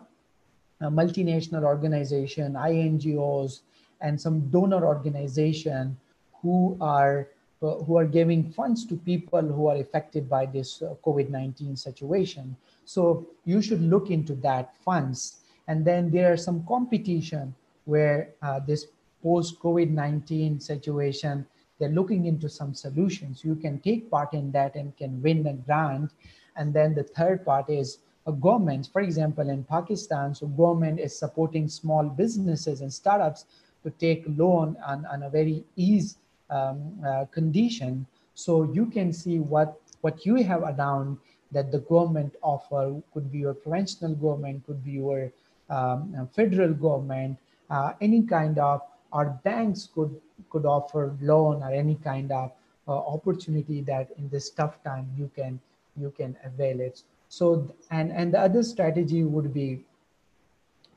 uh, 0.82 0.90
multinational 0.90 1.64
organization, 1.64 2.54
INGOs, 2.54 3.62
and 4.02 4.20
some 4.20 4.50
donor 4.50 4.86
organization 4.86 5.96
who 6.42 6.78
are 6.82 7.28
uh, 7.62 7.76
who 7.84 7.98
are 7.98 8.06
giving 8.06 8.50
funds 8.52 8.86
to 8.86 8.96
people 8.96 9.42
who 9.42 9.68
are 9.68 9.76
affected 9.76 10.30
by 10.30 10.46
this 10.46 10.82
uh, 10.82 10.96
COVID-19 11.06 11.78
situation. 11.78 12.56
So 12.86 13.28
you 13.44 13.62
should 13.62 13.82
look 13.82 14.10
into 14.10 14.34
that 14.36 14.74
funds. 14.86 15.42
And 15.68 15.84
then 15.84 16.10
there 16.10 16.32
are 16.32 16.38
some 16.38 16.66
competition 16.66 17.54
where 17.90 18.30
uh, 18.42 18.60
this 18.60 18.88
post 19.24 19.60
COVID-19 19.60 20.62
situation, 20.62 21.46
they're 21.80 21.90
looking 21.90 22.26
into 22.26 22.48
some 22.48 22.74
solutions. 22.74 23.44
You 23.44 23.56
can 23.56 23.80
take 23.80 24.12
part 24.12 24.34
in 24.34 24.52
that 24.52 24.76
and 24.76 24.96
can 24.96 25.22
win 25.22 25.48
a 25.48 25.54
grant. 25.54 26.12
And 26.56 26.74
then 26.74 26.94
the 26.94 27.04
third 27.04 27.46
part 27.46 27.70
is 27.70 28.00
a 28.28 28.32
government, 28.32 28.90
for 28.94 29.02
example, 29.02 29.50
in 29.50 29.64
Pakistan, 29.64 30.36
so 30.36 30.46
government 30.48 31.00
is 31.00 31.18
supporting 31.18 31.68
small 31.68 32.04
businesses 32.04 32.82
and 32.82 32.94
startups 32.94 33.46
to 33.84 33.90
take 33.92 34.24
loan 34.28 34.78
on, 34.86 35.06
on 35.06 35.24
a 35.24 35.30
very 35.30 35.64
easy 35.76 36.16
um, 36.50 36.80
uh, 37.06 37.26
condition. 37.32 38.06
So 38.36 38.72
you 38.72 38.86
can 38.86 39.12
see 39.14 39.40
what, 39.40 39.82
what 40.02 40.26
you 40.26 40.36
have 40.36 40.64
around 40.64 41.18
that 41.52 41.72
the 41.72 41.80
government 41.80 42.36
offer 42.44 43.02
could 43.14 43.32
be 43.32 43.40
your 43.40 43.54
provincial 43.54 44.14
government, 44.14 44.66
could 44.68 44.84
be 44.84 44.92
your 44.92 45.32
um, 45.70 46.30
federal 46.36 46.74
government, 46.74 47.38
uh, 47.70 47.94
any 48.02 48.22
kind 48.24 48.58
of, 48.60 48.82
our 49.12 49.40
banks 49.44 49.90
could, 49.94 50.20
could 50.50 50.66
offer 50.66 51.16
loan 51.22 51.64
or 51.64 51.72
any 51.72 51.96
kind 51.96 52.32
of 52.32 52.52
uh, 52.88 52.92
opportunity 52.92 53.82
that 53.82 54.10
in 54.18 54.30
this 54.30 54.50
tough 54.50 54.84
time 54.84 55.10
you 55.18 55.30
can, 55.36 55.60
you 55.96 56.12
can 56.16 56.36
avail 56.46 56.80
it. 56.80 57.04
So, 57.30 57.74
and, 57.92 58.12
and 58.12 58.34
the 58.34 58.40
other 58.40 58.64
strategy 58.64 59.24
would 59.24 59.54
be 59.54 59.84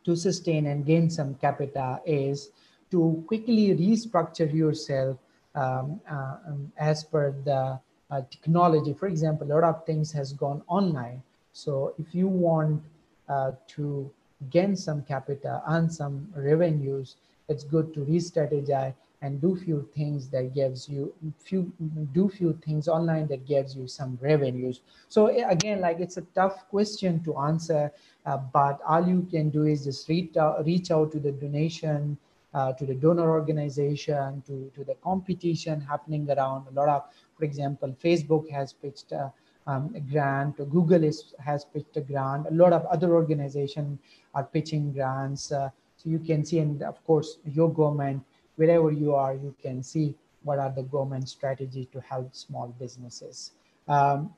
to 0.05 0.17
sustain 0.17 0.67
and 0.67 0.85
gain 0.85 1.09
some 1.11 1.35
capital 1.35 2.01
is 2.05 2.51
to 2.91 3.23
quickly 3.27 3.69
restructure 3.69 4.53
yourself 4.53 5.17
um, 5.55 6.01
uh, 6.11 6.37
as 6.77 7.05
per 7.05 7.33
the 7.45 7.79
uh, 8.11 8.21
technology. 8.31 8.93
For 8.93 9.07
example, 9.07 9.47
a 9.47 9.55
lot 9.55 9.65
of 9.65 9.87
things 9.87 10.13
has 10.13 10.33
gone 10.33 10.63
online. 10.67 11.23
So 11.53 11.95
if 11.99 12.15
you 12.15 12.29
want 12.29 12.83
uh, 13.29 13.53
to 13.69 14.11
gain 14.51 14.77
some 14.77 15.03
capital 15.03 15.63
and 15.67 15.93
some 15.93 16.29
revenues, 16.35 17.17
it's 17.49 17.65
good 17.65 17.93
to 17.95 18.01
re-strategize 18.05 18.95
and 19.21 19.41
do 19.41 19.55
few 19.55 19.89
things 19.95 20.29
that 20.29 20.53
gives 20.53 20.89
you 20.89 21.13
few 21.39 21.73
do 22.13 22.29
few 22.29 22.53
things 22.65 22.89
online 22.89 23.27
that 23.29 23.47
gives 23.47 23.77
you 23.77 23.87
some 23.87 24.19
revenues 24.21 24.81
so 25.09 25.29
again 25.49 25.81
like 25.81 26.01
it's 26.01 26.17
a 26.17 26.27
tough 26.35 26.69
question 26.69 27.23
to 27.23 27.37
answer 27.39 27.93
uh, 28.27 28.37
but 28.53 28.81
all 28.87 29.07
you 29.07 29.27
can 29.31 29.49
do 29.49 29.63
is 29.65 29.85
just 29.85 30.09
reach 30.09 30.37
out, 30.37 30.65
reach 30.67 30.91
out 30.91 31.13
to 31.13 31.21
the 31.21 31.31
donation 31.31 32.19
uh, 32.55 32.73
to 32.75 32.85
the 32.85 32.95
donor 32.95 33.31
organization, 33.31 34.43
to, 34.47 34.71
to 34.75 34.85
the 34.85 34.95
competition 34.97 35.81
happening 35.81 36.29
around. 36.31 36.67
A 36.69 36.73
lot 36.73 36.89
of, 36.89 37.03
for 37.39 37.45
example, 37.45 37.95
Facebook 38.03 38.51
has 38.51 38.73
pitched 38.73 39.13
a, 39.13 39.33
um, 39.67 39.93
a 39.95 40.01
grant, 40.01 40.57
Google 40.71 41.03
is, 41.03 41.35
has 41.39 41.65
pitched 41.65 41.97
a 41.97 42.01
grant, 42.01 42.47
a 42.49 42.55
lot 42.55 42.73
of 42.73 42.85
other 42.87 43.15
organizations 43.15 43.99
are 44.35 44.45
pitching 44.45 44.93
grants. 44.93 45.53
Uh, 45.53 45.71
so 45.97 46.11
you 46.11 46.19
can 46.19 46.45
see, 46.45 46.59
and 46.59 46.83
of 46.83 47.05
course, 47.05 47.39
your 47.45 47.73
government, 47.73 48.23
wherever 48.57 48.91
you 48.91 49.15
are, 49.15 49.35
you 49.35 49.55
can 49.63 49.83
see 49.83 50.15
what 50.43 50.59
are 50.59 50.71
the 50.71 50.83
government 50.83 51.29
strategy 51.29 51.89
to 51.93 52.01
help 52.01 52.35
small 52.35 52.75
businesses. 52.79 53.53
Um, 53.89 54.33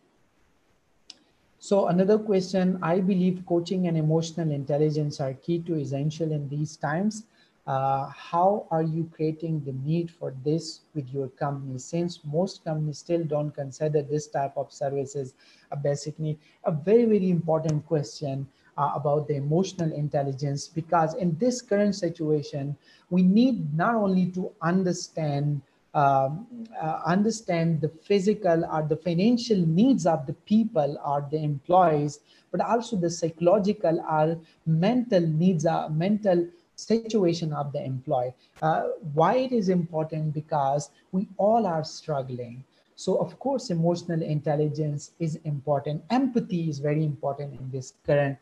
so 1.58 1.88
another 1.88 2.18
question, 2.18 2.78
I 2.82 3.00
believe 3.00 3.42
coaching 3.46 3.86
and 3.86 3.96
emotional 3.96 4.50
intelligence 4.50 5.20
are 5.20 5.32
key 5.32 5.60
to 5.60 5.76
essential 5.76 6.30
in 6.30 6.48
these 6.48 6.76
times 6.76 7.24
uh, 7.66 8.08
how 8.08 8.66
are 8.70 8.82
you 8.82 9.10
creating 9.14 9.62
the 9.64 9.72
need 9.88 10.10
for 10.10 10.34
this 10.44 10.80
with 10.94 11.08
your 11.08 11.28
company 11.28 11.78
since 11.78 12.20
most 12.24 12.62
companies 12.64 12.98
still 12.98 13.24
don't 13.24 13.52
consider 13.52 14.02
this 14.02 14.26
type 14.26 14.52
of 14.56 14.72
services 14.72 15.34
a 15.70 15.76
basic 15.76 16.18
need 16.18 16.38
a 16.64 16.72
very 16.72 17.04
very 17.04 17.30
important 17.30 17.84
question 17.86 18.46
uh, 18.76 18.92
about 18.94 19.28
the 19.28 19.34
emotional 19.34 19.92
intelligence 19.92 20.68
because 20.68 21.14
in 21.14 21.36
this 21.38 21.62
current 21.62 21.94
situation 21.94 22.76
we 23.10 23.22
need 23.22 23.74
not 23.74 23.94
only 23.94 24.26
to 24.26 24.50
understand 24.62 25.60
um, 25.94 26.46
uh, 26.82 27.00
understand 27.06 27.80
the 27.80 27.88
physical 27.88 28.64
or 28.64 28.82
the 28.82 28.96
financial 28.96 29.58
needs 29.58 30.06
of 30.06 30.26
the 30.26 30.32
people 30.32 30.98
or 31.04 31.26
the 31.30 31.38
employees 31.38 32.18
but 32.50 32.60
also 32.60 32.96
the 32.96 33.10
psychological 33.10 34.00
or 34.00 34.38
mental 34.66 35.20
needs 35.20 35.66
uh, 35.66 35.88
mental 35.88 36.46
situation 36.76 37.52
of 37.52 37.72
the 37.72 37.84
employee. 37.84 38.32
Uh, 38.62 38.82
why 39.12 39.36
it 39.36 39.52
is 39.52 39.68
important? 39.68 40.34
Because 40.34 40.90
we 41.12 41.28
all 41.36 41.66
are 41.66 41.84
struggling. 41.84 42.64
So 42.96 43.16
of 43.16 43.38
course, 43.38 43.70
emotional 43.70 44.22
intelligence 44.22 45.12
is 45.18 45.36
important. 45.44 46.04
Empathy 46.10 46.68
is 46.68 46.78
very 46.78 47.04
important 47.04 47.58
in 47.58 47.70
this 47.70 47.94
current 48.06 48.38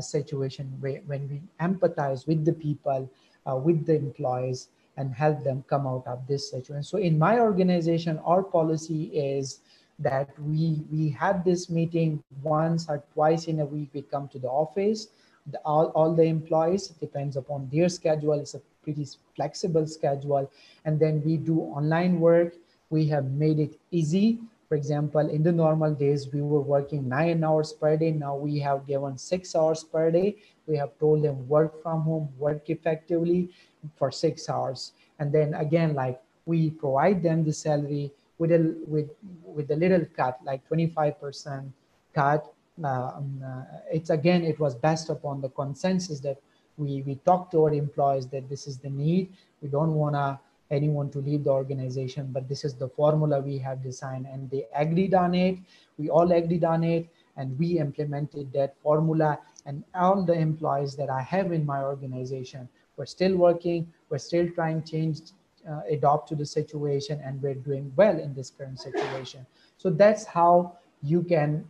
situation 0.00 0.72
where, 0.80 1.00
when 1.06 1.28
we 1.28 1.40
empathize 1.60 2.26
with 2.26 2.44
the 2.44 2.52
people, 2.52 3.08
uh, 3.46 3.56
with 3.56 3.86
the 3.86 3.96
employees, 3.96 4.68
and 4.96 5.14
help 5.14 5.42
them 5.44 5.64
come 5.68 5.86
out 5.86 6.06
of 6.06 6.26
this 6.26 6.50
situation. 6.50 6.82
So 6.82 6.98
in 6.98 7.18
my 7.18 7.38
organization, 7.38 8.18
our 8.24 8.42
policy 8.42 9.04
is 9.14 9.60
that 9.98 10.28
we 10.38 10.82
we 10.92 11.08
have 11.10 11.44
this 11.44 11.70
meeting 11.70 12.22
once 12.42 12.88
or 12.88 13.02
twice 13.14 13.46
in 13.46 13.60
a 13.60 13.64
week. 13.64 13.90
We 13.92 14.02
come 14.02 14.28
to 14.28 14.38
the 14.38 14.48
office 14.48 15.08
the, 15.46 15.58
all, 15.64 15.86
all 15.94 16.14
the 16.14 16.24
employees 16.24 16.88
depends 16.88 17.36
upon 17.36 17.68
their 17.72 17.88
schedule 17.88 18.34
it's 18.34 18.54
a 18.54 18.60
pretty 18.82 19.06
flexible 19.34 19.86
schedule 19.86 20.50
and 20.84 20.98
then 20.98 21.22
we 21.24 21.36
do 21.36 21.60
online 21.60 22.20
work 22.20 22.54
we 22.90 23.06
have 23.06 23.24
made 23.32 23.58
it 23.58 23.78
easy 23.90 24.38
For 24.70 24.76
example, 24.76 25.28
in 25.28 25.42
the 25.42 25.50
normal 25.50 25.94
days, 25.94 26.32
we 26.32 26.42
were 26.42 26.60
working 26.60 27.08
nine 27.08 27.42
hours 27.42 27.72
per 27.72 27.96
day. 27.96 28.12
Now 28.12 28.36
we 28.36 28.60
have 28.60 28.86
given 28.86 29.18
six 29.18 29.56
hours 29.56 29.82
per 29.82 30.12
day. 30.12 30.36
We 30.68 30.76
have 30.76 30.96
told 31.00 31.24
them 31.24 31.48
work 31.48 31.82
from 31.82 32.02
home, 32.02 32.28
work 32.38 32.70
effectively 32.70 33.50
for 33.96 34.12
six 34.12 34.48
hours. 34.48 34.92
And 35.18 35.32
then 35.32 35.54
again, 35.54 35.94
like 35.94 36.22
we 36.46 36.70
provide 36.70 37.20
them 37.20 37.42
the 37.42 37.52
salary 37.52 38.12
with 38.38 38.52
a 38.52 38.76
with 38.86 39.10
with 39.42 39.72
a 39.72 39.74
little 39.74 40.06
cut, 40.16 40.38
like 40.44 40.62
25% 40.68 41.72
cut. 42.14 42.54
Um, 42.84 43.42
uh, 43.44 43.64
it's 43.90 44.10
again, 44.10 44.44
it 44.44 44.60
was 44.60 44.76
based 44.76 45.10
upon 45.10 45.40
the 45.40 45.48
consensus 45.48 46.20
that 46.20 46.38
we 46.78 47.02
we 47.02 47.16
talk 47.26 47.50
to 47.50 47.64
our 47.64 47.74
employees 47.74 48.28
that 48.28 48.48
this 48.48 48.68
is 48.68 48.78
the 48.78 48.90
need. 48.90 49.34
We 49.62 49.68
don't 49.68 49.94
want 49.94 50.14
to 50.14 50.38
anyone 50.70 51.10
to 51.10 51.18
leave 51.18 51.44
the 51.44 51.50
organization, 51.50 52.28
but 52.32 52.48
this 52.48 52.64
is 52.64 52.74
the 52.74 52.88
formula 52.88 53.40
we 53.40 53.58
have 53.58 53.82
designed 53.82 54.26
and 54.26 54.50
they 54.50 54.66
agreed 54.74 55.14
on 55.14 55.34
it. 55.34 55.58
We 55.98 56.08
all 56.08 56.30
agreed 56.32 56.64
on 56.64 56.84
it 56.84 57.08
and 57.36 57.58
we 57.58 57.78
implemented 57.78 58.52
that 58.52 58.76
formula 58.82 59.38
and 59.66 59.84
all 59.94 60.22
the 60.22 60.34
employees 60.34 60.96
that 60.96 61.10
I 61.10 61.22
have 61.22 61.52
in 61.52 61.66
my 61.66 61.82
organization, 61.82 62.68
we're 62.96 63.06
still 63.06 63.36
working, 63.36 63.92
we're 64.08 64.18
still 64.18 64.48
trying 64.50 64.82
to 64.82 64.90
change, 64.90 65.20
uh, 65.68 65.80
adopt 65.90 66.28
to 66.28 66.34
the 66.34 66.46
situation 66.46 67.20
and 67.24 67.42
we're 67.42 67.54
doing 67.54 67.92
well 67.96 68.18
in 68.18 68.34
this 68.34 68.50
current 68.50 68.80
situation. 68.80 69.46
So 69.76 69.90
that's 69.90 70.24
how 70.24 70.78
you 71.02 71.22
can, 71.22 71.68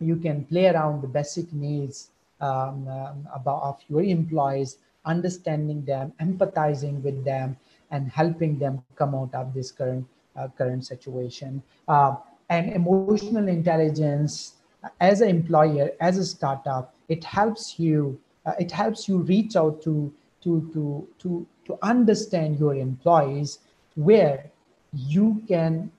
you 0.00 0.16
can 0.16 0.44
play 0.44 0.66
around 0.66 1.02
the 1.02 1.08
basic 1.08 1.52
needs 1.52 2.10
um, 2.40 2.88
um, 2.88 3.28
about 3.32 3.62
of 3.62 3.80
your 3.88 4.02
employees, 4.02 4.78
understanding 5.04 5.84
them, 5.84 6.12
empathizing 6.20 7.02
with 7.02 7.24
them, 7.24 7.56
and 7.90 8.10
helping 8.10 8.58
them 8.58 8.82
come 8.96 9.14
out 9.14 9.34
of 9.34 9.54
this 9.54 9.70
current 9.70 10.06
uh, 10.36 10.48
current 10.58 10.84
situation. 10.84 11.62
Uh, 11.88 12.16
and 12.50 12.72
emotional 12.72 13.48
intelligence 13.48 14.54
as 15.00 15.20
an 15.20 15.28
employer, 15.28 15.90
as 16.00 16.18
a 16.18 16.24
startup, 16.24 16.94
it 17.08 17.24
helps 17.24 17.78
you. 17.78 18.18
Uh, 18.44 18.52
it 18.58 18.70
helps 18.70 19.08
you 19.08 19.18
reach 19.18 19.56
out 19.56 19.80
to 19.82 20.12
to 20.42 20.70
to 20.72 21.08
to 21.18 21.46
to 21.64 21.78
understand 21.82 22.58
your 22.58 22.74
employees 22.74 23.60
where 23.94 24.50
you 24.92 25.42
can 25.48 25.90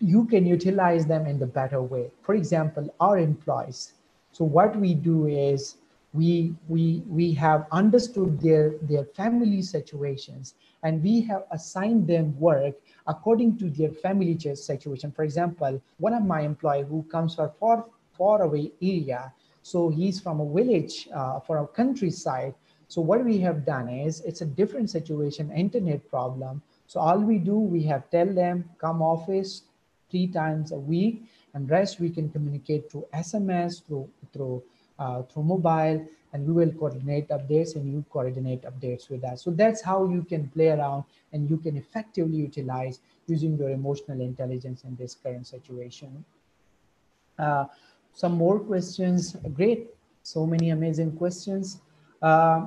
you 0.00 0.24
can 0.26 0.46
utilize 0.46 1.06
them 1.06 1.26
in 1.26 1.38
the 1.38 1.46
better 1.46 1.82
way. 1.82 2.10
For 2.22 2.34
example, 2.34 2.92
our 3.00 3.18
employees. 3.18 3.92
So 4.32 4.44
what 4.44 4.74
we 4.76 4.94
do 4.94 5.26
is 5.26 5.76
we 6.12 6.54
we 6.68 7.02
we 7.08 7.32
have 7.34 7.66
understood 7.70 8.40
their 8.40 8.74
their 8.82 9.04
family 9.04 9.62
situations 9.62 10.54
and 10.84 11.02
we 11.02 11.20
have 11.22 11.44
assigned 11.50 12.06
them 12.06 12.38
work 12.38 12.74
according 13.08 13.56
to 13.58 13.68
their 13.70 13.90
family 13.90 14.38
situation. 14.38 15.10
For 15.10 15.24
example 15.24 15.82
one 15.98 16.14
of 16.14 16.24
my 16.24 16.42
employee 16.42 16.84
who 16.88 17.02
comes 17.04 17.34
from 17.34 17.50
far 17.58 17.86
far 18.16 18.42
away 18.42 18.70
area 18.80 19.32
so 19.62 19.88
he's 19.88 20.20
from 20.20 20.40
a 20.40 20.52
village 20.52 21.08
uh, 21.12 21.40
for 21.40 21.56
a 21.58 21.66
countryside. 21.66 22.54
So 22.88 23.00
what 23.00 23.24
we 23.24 23.38
have 23.38 23.64
done 23.64 23.88
is 23.88 24.20
it's 24.20 24.42
a 24.42 24.46
different 24.46 24.90
situation 24.90 25.50
internet 25.50 26.06
problem. 26.10 26.62
So 26.86 27.00
all 27.00 27.18
we 27.18 27.38
do 27.38 27.58
we 27.58 27.82
have 27.84 28.08
tell 28.10 28.30
them 28.32 28.68
come 28.78 29.00
office 29.02 29.62
three 30.10 30.26
times 30.26 30.70
a 30.72 30.78
week 30.78 31.24
and 31.54 31.70
rest 31.70 31.98
we 31.98 32.10
can 32.10 32.28
communicate 32.30 32.90
through 32.90 33.06
sms 33.14 33.84
through 33.86 34.08
through 34.32 34.62
uh, 34.98 35.22
through 35.22 35.42
mobile 35.42 36.06
and 36.34 36.44
we 36.44 36.52
will 36.52 36.72
coordinate 36.72 37.28
updates 37.28 37.76
and 37.76 37.90
you 37.90 38.04
coordinate 38.10 38.62
updates 38.62 39.08
with 39.08 39.24
us. 39.24 39.42
So 39.42 39.52
that's 39.52 39.80
how 39.80 40.08
you 40.08 40.22
can 40.24 40.48
play 40.48 40.68
around 40.70 41.04
and 41.32 41.48
you 41.48 41.56
can 41.56 41.76
effectively 41.76 42.36
utilize 42.36 42.98
using 43.28 43.56
your 43.56 43.70
emotional 43.70 44.20
intelligence 44.20 44.82
in 44.82 44.96
this 44.96 45.14
current 45.14 45.46
situation. 45.46 46.24
Uh, 47.38 47.66
some 48.12 48.32
more 48.32 48.58
questions. 48.58 49.36
Great. 49.54 49.90
So 50.24 50.44
many 50.44 50.70
amazing 50.70 51.16
questions. 51.16 51.80
Uh, 52.20 52.66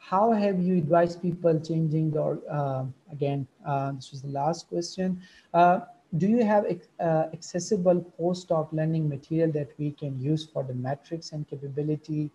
how 0.00 0.32
have 0.32 0.58
you 0.60 0.78
advised 0.78 1.20
people 1.20 1.60
changing 1.60 2.12
the, 2.12 2.40
uh, 2.50 2.84
again, 3.10 3.46
uh, 3.66 3.92
this 3.92 4.10
was 4.10 4.22
the 4.22 4.28
last 4.28 4.68
question. 4.68 5.20
Uh, 5.52 5.80
do 6.16 6.26
you 6.28 6.44
have 6.44 6.64
uh, 7.00 7.24
accessible 7.32 8.00
post-doc 8.18 8.68
learning 8.72 9.08
material 9.08 9.50
that 9.52 9.70
we 9.78 9.90
can 9.90 10.18
use 10.20 10.46
for 10.46 10.62
the 10.62 10.74
metrics 10.74 11.32
and 11.32 11.48
capability 11.48 12.30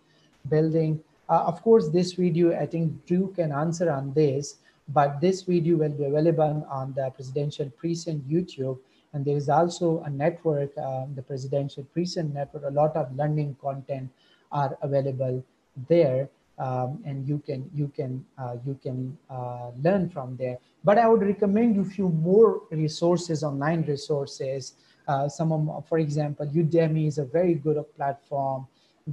building? 0.48 1.00
Uh, 1.28 1.44
of 1.46 1.62
course, 1.62 1.88
this 1.88 2.12
video, 2.12 2.58
I 2.58 2.66
think 2.66 3.06
Drew 3.06 3.32
can 3.36 3.52
answer 3.52 3.90
on 3.90 4.12
this, 4.14 4.56
but 4.88 5.20
this 5.20 5.42
video 5.42 5.76
will 5.76 5.90
be 5.90 6.04
available 6.04 6.66
on 6.70 6.94
the 6.94 7.10
Presidential 7.10 7.68
Precinct 7.70 8.28
YouTube. 8.28 8.78
And 9.12 9.24
there 9.24 9.36
is 9.36 9.48
also 9.48 10.02
a 10.02 10.10
network, 10.10 10.76
uh, 10.76 11.06
the 11.14 11.22
Presidential 11.22 11.84
Precinct 11.92 12.34
Network, 12.34 12.64
a 12.66 12.70
lot 12.70 12.96
of 12.96 13.14
learning 13.16 13.56
content 13.60 14.10
are 14.50 14.76
available 14.82 15.44
there 15.88 16.28
um, 16.58 17.00
and 17.04 17.26
you 17.26 17.38
can 17.46 17.70
you 17.74 17.88
can 17.94 18.24
uh, 18.36 18.56
you 18.66 18.78
can 18.82 19.16
uh, 19.30 19.70
learn 19.82 20.08
from 20.08 20.36
there. 20.36 20.58
But 20.84 20.98
I 20.98 21.08
would 21.08 21.22
recommend 21.22 21.76
you 21.76 21.84
few 21.84 22.08
more 22.08 22.62
resources, 22.70 23.44
online 23.44 23.82
resources. 23.82 24.74
Uh, 25.06 25.28
some 25.28 25.52
of, 25.52 25.88
for 25.88 25.98
example, 25.98 26.46
Udemy 26.46 27.06
is 27.06 27.18
a 27.18 27.24
very 27.24 27.54
good 27.54 27.82
platform. 27.96 28.66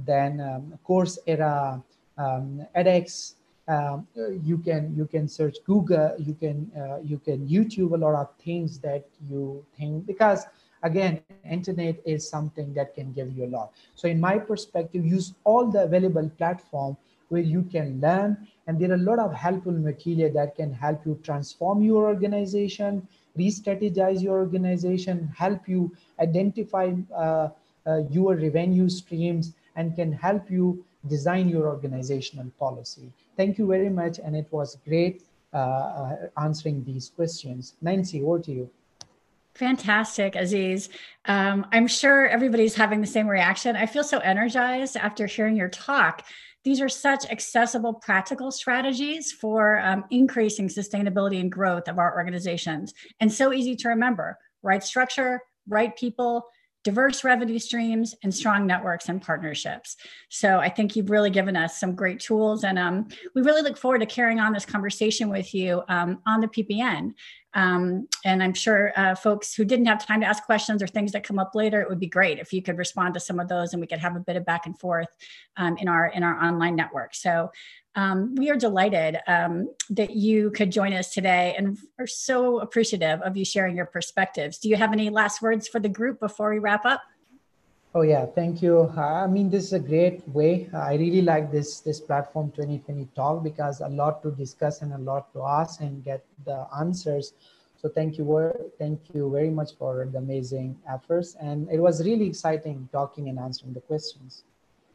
Then 0.04 0.40
um, 0.40 0.78
Coursera, 0.86 1.82
um, 2.18 2.66
edX. 2.76 3.34
Um, 3.68 4.06
you 4.44 4.58
can 4.58 4.94
you 4.96 5.06
can 5.06 5.26
search 5.26 5.56
Google. 5.64 6.14
You 6.18 6.34
can 6.34 6.70
uh, 6.76 6.98
you 7.02 7.18
can 7.18 7.48
YouTube 7.48 7.92
a 7.94 7.96
lot 7.96 8.14
of 8.14 8.28
things 8.44 8.78
that 8.80 9.04
you 9.28 9.64
think 9.76 10.06
because 10.06 10.46
again 10.82 11.20
internet 11.50 11.96
is 12.04 12.28
something 12.28 12.72
that 12.74 12.94
can 12.94 13.10
give 13.12 13.32
you 13.32 13.46
a 13.46 13.50
lot 13.56 13.72
so 13.94 14.06
in 14.06 14.20
my 14.20 14.38
perspective 14.38 15.04
use 15.04 15.32
all 15.44 15.66
the 15.66 15.82
available 15.82 16.28
platform 16.36 16.96
where 17.28 17.42
you 17.42 17.62
can 17.62 18.00
learn. 18.00 18.46
And 18.66 18.78
there 18.78 18.90
are 18.90 18.94
a 18.94 18.98
lot 18.98 19.18
of 19.18 19.32
helpful 19.32 19.72
material 19.72 20.32
that 20.34 20.56
can 20.56 20.72
help 20.72 21.04
you 21.04 21.18
transform 21.22 21.82
your 21.82 22.06
organization, 22.06 23.06
re-strategize 23.36 24.22
your 24.22 24.38
organization, 24.38 25.32
help 25.36 25.68
you 25.68 25.94
identify 26.20 26.92
uh, 27.14 27.48
uh, 27.86 27.98
your 28.10 28.34
revenue 28.34 28.88
streams, 28.88 29.54
and 29.76 29.94
can 29.94 30.12
help 30.12 30.50
you 30.50 30.84
design 31.08 31.48
your 31.48 31.68
organizational 31.68 32.50
policy. 32.58 33.12
Thank 33.36 33.58
you 33.58 33.66
very 33.66 33.90
much. 33.90 34.18
And 34.18 34.34
it 34.34 34.48
was 34.50 34.78
great 34.88 35.22
uh, 35.52 35.56
uh 35.56 36.16
answering 36.38 36.84
these 36.84 37.12
questions. 37.14 37.74
Nancy, 37.80 38.22
over 38.22 38.40
to 38.40 38.52
you. 38.52 38.70
Fantastic, 39.54 40.36
Aziz. 40.36 40.90
Um, 41.24 41.66
I'm 41.72 41.86
sure 41.86 42.28
everybody's 42.28 42.74
having 42.74 43.00
the 43.00 43.06
same 43.06 43.26
reaction. 43.26 43.74
I 43.74 43.86
feel 43.86 44.04
so 44.04 44.18
energized 44.18 44.96
after 44.96 45.24
hearing 45.26 45.56
your 45.56 45.70
talk 45.70 46.24
these 46.66 46.80
are 46.80 46.88
such 46.88 47.30
accessible, 47.30 47.94
practical 47.94 48.50
strategies 48.50 49.30
for 49.30 49.78
um, 49.78 50.04
increasing 50.10 50.66
sustainability 50.66 51.40
and 51.40 51.50
growth 51.50 51.86
of 51.86 51.96
our 51.96 52.16
organizations, 52.16 52.92
and 53.20 53.32
so 53.32 53.52
easy 53.52 53.76
to 53.76 53.88
remember. 53.88 54.36
Right 54.64 54.82
structure, 54.82 55.40
right 55.68 55.96
people, 55.96 56.44
diverse 56.86 57.24
revenue 57.24 57.58
streams, 57.58 58.14
and 58.22 58.32
strong 58.32 58.64
networks 58.64 59.08
and 59.08 59.20
partnerships. 59.20 59.96
So 60.28 60.60
I 60.60 60.68
think 60.68 60.94
you've 60.94 61.10
really 61.10 61.30
given 61.30 61.56
us 61.56 61.80
some 61.80 61.96
great 61.96 62.20
tools, 62.20 62.62
and 62.62 62.78
um, 62.78 63.08
we 63.34 63.42
really 63.42 63.62
look 63.62 63.76
forward 63.76 63.98
to 63.98 64.06
carrying 64.06 64.38
on 64.38 64.52
this 64.52 64.64
conversation 64.64 65.28
with 65.28 65.52
you 65.52 65.82
um, 65.88 66.20
on 66.26 66.40
the 66.40 66.46
PPN. 66.46 67.12
Um, 67.56 68.06
and 68.22 68.42
I'm 68.42 68.52
sure 68.52 68.92
uh, 68.96 69.14
folks 69.14 69.54
who 69.54 69.64
didn't 69.64 69.86
have 69.86 70.04
time 70.04 70.20
to 70.20 70.26
ask 70.26 70.44
questions 70.44 70.82
or 70.82 70.86
things 70.86 71.10
that 71.12 71.24
come 71.24 71.38
up 71.38 71.54
later, 71.54 71.80
it 71.80 71.88
would 71.88 71.98
be 71.98 72.06
great 72.06 72.38
if 72.38 72.52
you 72.52 72.60
could 72.60 72.76
respond 72.76 73.14
to 73.14 73.20
some 73.20 73.40
of 73.40 73.48
those 73.48 73.72
and 73.72 73.80
we 73.80 73.86
could 73.86 73.98
have 73.98 74.14
a 74.14 74.20
bit 74.20 74.36
of 74.36 74.44
back 74.44 74.66
and 74.66 74.78
forth 74.78 75.08
um, 75.56 75.78
in 75.78 75.88
our 75.88 76.08
in 76.08 76.22
our 76.22 76.38
online 76.44 76.76
network. 76.76 77.14
So 77.14 77.50
um, 77.94 78.34
we 78.34 78.50
are 78.50 78.56
delighted 78.56 79.20
um, 79.26 79.70
that 79.88 80.10
you 80.10 80.50
could 80.50 80.70
join 80.70 80.92
us 80.92 81.14
today 81.14 81.54
and 81.56 81.78
are 81.98 82.06
so 82.06 82.60
appreciative 82.60 83.22
of 83.22 83.38
you 83.38 83.44
sharing 83.46 83.74
your 83.74 83.86
perspectives. 83.86 84.58
Do 84.58 84.68
you 84.68 84.76
have 84.76 84.92
any 84.92 85.08
last 85.08 85.40
words 85.40 85.66
for 85.66 85.80
the 85.80 85.88
group 85.88 86.20
before 86.20 86.52
we 86.52 86.58
wrap 86.58 86.84
up? 86.84 87.00
Oh 87.96 88.02
yeah, 88.02 88.26
thank 88.26 88.60
you. 88.60 88.90
I 88.90 89.26
mean, 89.26 89.48
this 89.48 89.64
is 89.64 89.72
a 89.72 89.78
great 89.78 90.20
way. 90.28 90.68
I 90.74 90.96
really 90.96 91.22
like 91.22 91.50
this 91.50 91.80
this 91.80 91.98
platform 91.98 92.50
2020 92.50 93.08
talk 93.16 93.42
because 93.42 93.80
a 93.80 93.88
lot 93.88 94.22
to 94.22 94.32
discuss 94.32 94.82
and 94.82 94.92
a 94.92 94.98
lot 94.98 95.32
to 95.32 95.42
ask 95.42 95.80
and 95.80 96.04
get 96.04 96.22
the 96.44 96.66
answers. 96.78 97.32
So 97.78 97.88
thank 97.88 98.18
you, 98.18 98.52
thank 98.78 99.00
you 99.14 99.30
very 99.30 99.48
much 99.48 99.78
for 99.78 100.06
the 100.12 100.18
amazing 100.18 100.76
efforts, 100.86 101.36
and 101.40 101.70
it 101.70 101.80
was 101.80 102.04
really 102.04 102.26
exciting 102.26 102.86
talking 102.92 103.30
and 103.30 103.38
answering 103.38 103.72
the 103.72 103.80
questions. 103.80 104.44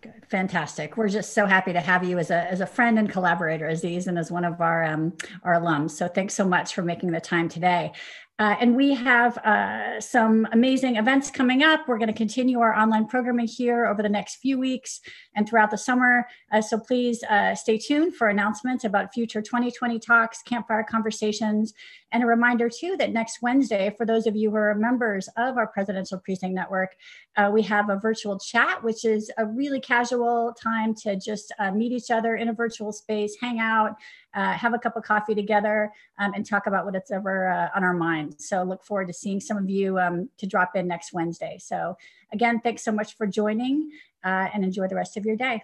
Good. 0.02 0.22
Fantastic. 0.30 0.96
We're 0.96 1.10
just 1.10 1.34
so 1.34 1.48
happy 1.48 1.74
to 1.74 1.80
have 1.80 2.04
you 2.04 2.20
as 2.20 2.30
a, 2.30 2.52
as 2.52 2.62
a 2.62 2.68
friend 2.68 3.00
and 3.00 3.10
collaborator, 3.10 3.68
Aziz, 3.68 4.06
and 4.06 4.18
as 4.20 4.32
one 4.32 4.46
of 4.46 4.62
our 4.62 4.84
um, 4.84 5.14
our 5.44 5.54
alums. 5.54 5.92
So 5.92 6.08
thanks 6.08 6.36
so 6.36 6.46
much 6.46 6.76
for 6.76 6.84
making 6.84 7.12
the 7.12 7.22
time 7.22 7.50
today. 7.50 7.94
Uh, 8.42 8.56
and 8.60 8.76
we 8.76 8.92
have 8.92 9.38
uh, 9.46 10.02
some 10.02 10.48
amazing 10.52 10.96
events 10.96 11.30
coming 11.30 11.62
up. 11.62 11.88
We're 11.88 12.00
going 12.00 12.08
to 12.08 12.14
continue 12.14 12.60
our 12.60 12.76
online 12.76 13.06
programming 13.06 13.46
here 13.46 13.86
over 13.86 14.02
the 14.02 14.10
next 14.10 14.38
few 14.38 14.58
weeks 14.58 15.00
and 15.36 15.48
throughout 15.48 15.70
the 15.70 15.78
summer. 15.78 16.26
Uh, 16.52 16.60
so 16.60 16.80
please 16.80 17.22
uh, 17.26 17.54
stay 17.54 17.78
tuned 17.78 18.16
for 18.16 18.30
announcements 18.30 18.84
about 18.84 19.14
future 19.14 19.44
2020 19.44 20.00
talks, 20.00 20.42
campfire 20.42 20.84
conversations, 20.84 21.76
and 22.12 22.24
a 22.24 22.26
reminder 22.26 22.68
too 22.68 22.98
that 22.98 23.14
next 23.14 23.44
Wednesday, 23.44 23.94
for 23.96 24.08
those 24.08 24.26
of 24.26 24.36
you 24.36 24.50
who 24.50 24.56
are 24.56 24.74
members 24.74 25.30
of 25.38 25.58
our 25.58 25.68
Presidential 25.68 26.18
Precinct 26.18 26.56
Network, 26.56 26.96
uh, 27.38 27.52
we 27.54 27.62
have 27.62 27.92
a 27.92 28.00
virtual 28.00 28.40
chat, 28.40 28.84
which 28.84 29.06
is 29.06 29.32
a 29.38 29.46
really 29.46 29.80
casual 29.80 30.52
time 30.60 30.96
to 30.96 31.16
just 31.16 31.54
uh, 31.60 31.70
meet 31.70 31.92
each 31.92 32.10
other 32.10 32.38
in 32.38 32.50
a 32.50 32.54
virtual 32.54 32.92
space, 32.92 33.38
hang 33.40 33.60
out, 33.60 33.96
uh, 34.34 34.54
have 34.54 34.74
a 34.74 34.80
cup 34.80 34.96
of 34.96 35.04
coffee 35.04 35.36
together 35.36 35.92
um, 36.20 36.34
and 36.34 36.46
talk 36.46 36.68
about 36.68 36.86
what 36.86 36.96
it's 36.96 37.12
ever 37.12 37.50
uh, 37.50 37.70
on 37.76 37.84
our 37.84 37.94
minds. 37.94 38.48
So 38.48 38.64
look 38.64 38.84
forward 38.84 39.08
to 39.08 39.14
seeing 39.14 39.40
some 39.40 39.58
of 39.58 39.70
you 39.70 40.00
um, 40.00 40.30
to 40.38 40.48
drop 40.48 40.76
in 40.76 40.88
next 40.88 41.14
Wednesday. 41.14 41.58
So 41.60 41.98
again, 42.32 42.60
thanks 42.62 42.84
so 42.84 42.92
much 42.92 43.18
for 43.18 43.28
joining 43.28 43.92
uh, 44.24 44.48
and 44.54 44.64
enjoy 44.64 44.88
the 44.88 44.96
rest 44.96 45.18
of 45.18 45.26
your 45.26 45.36
day. 45.36 45.64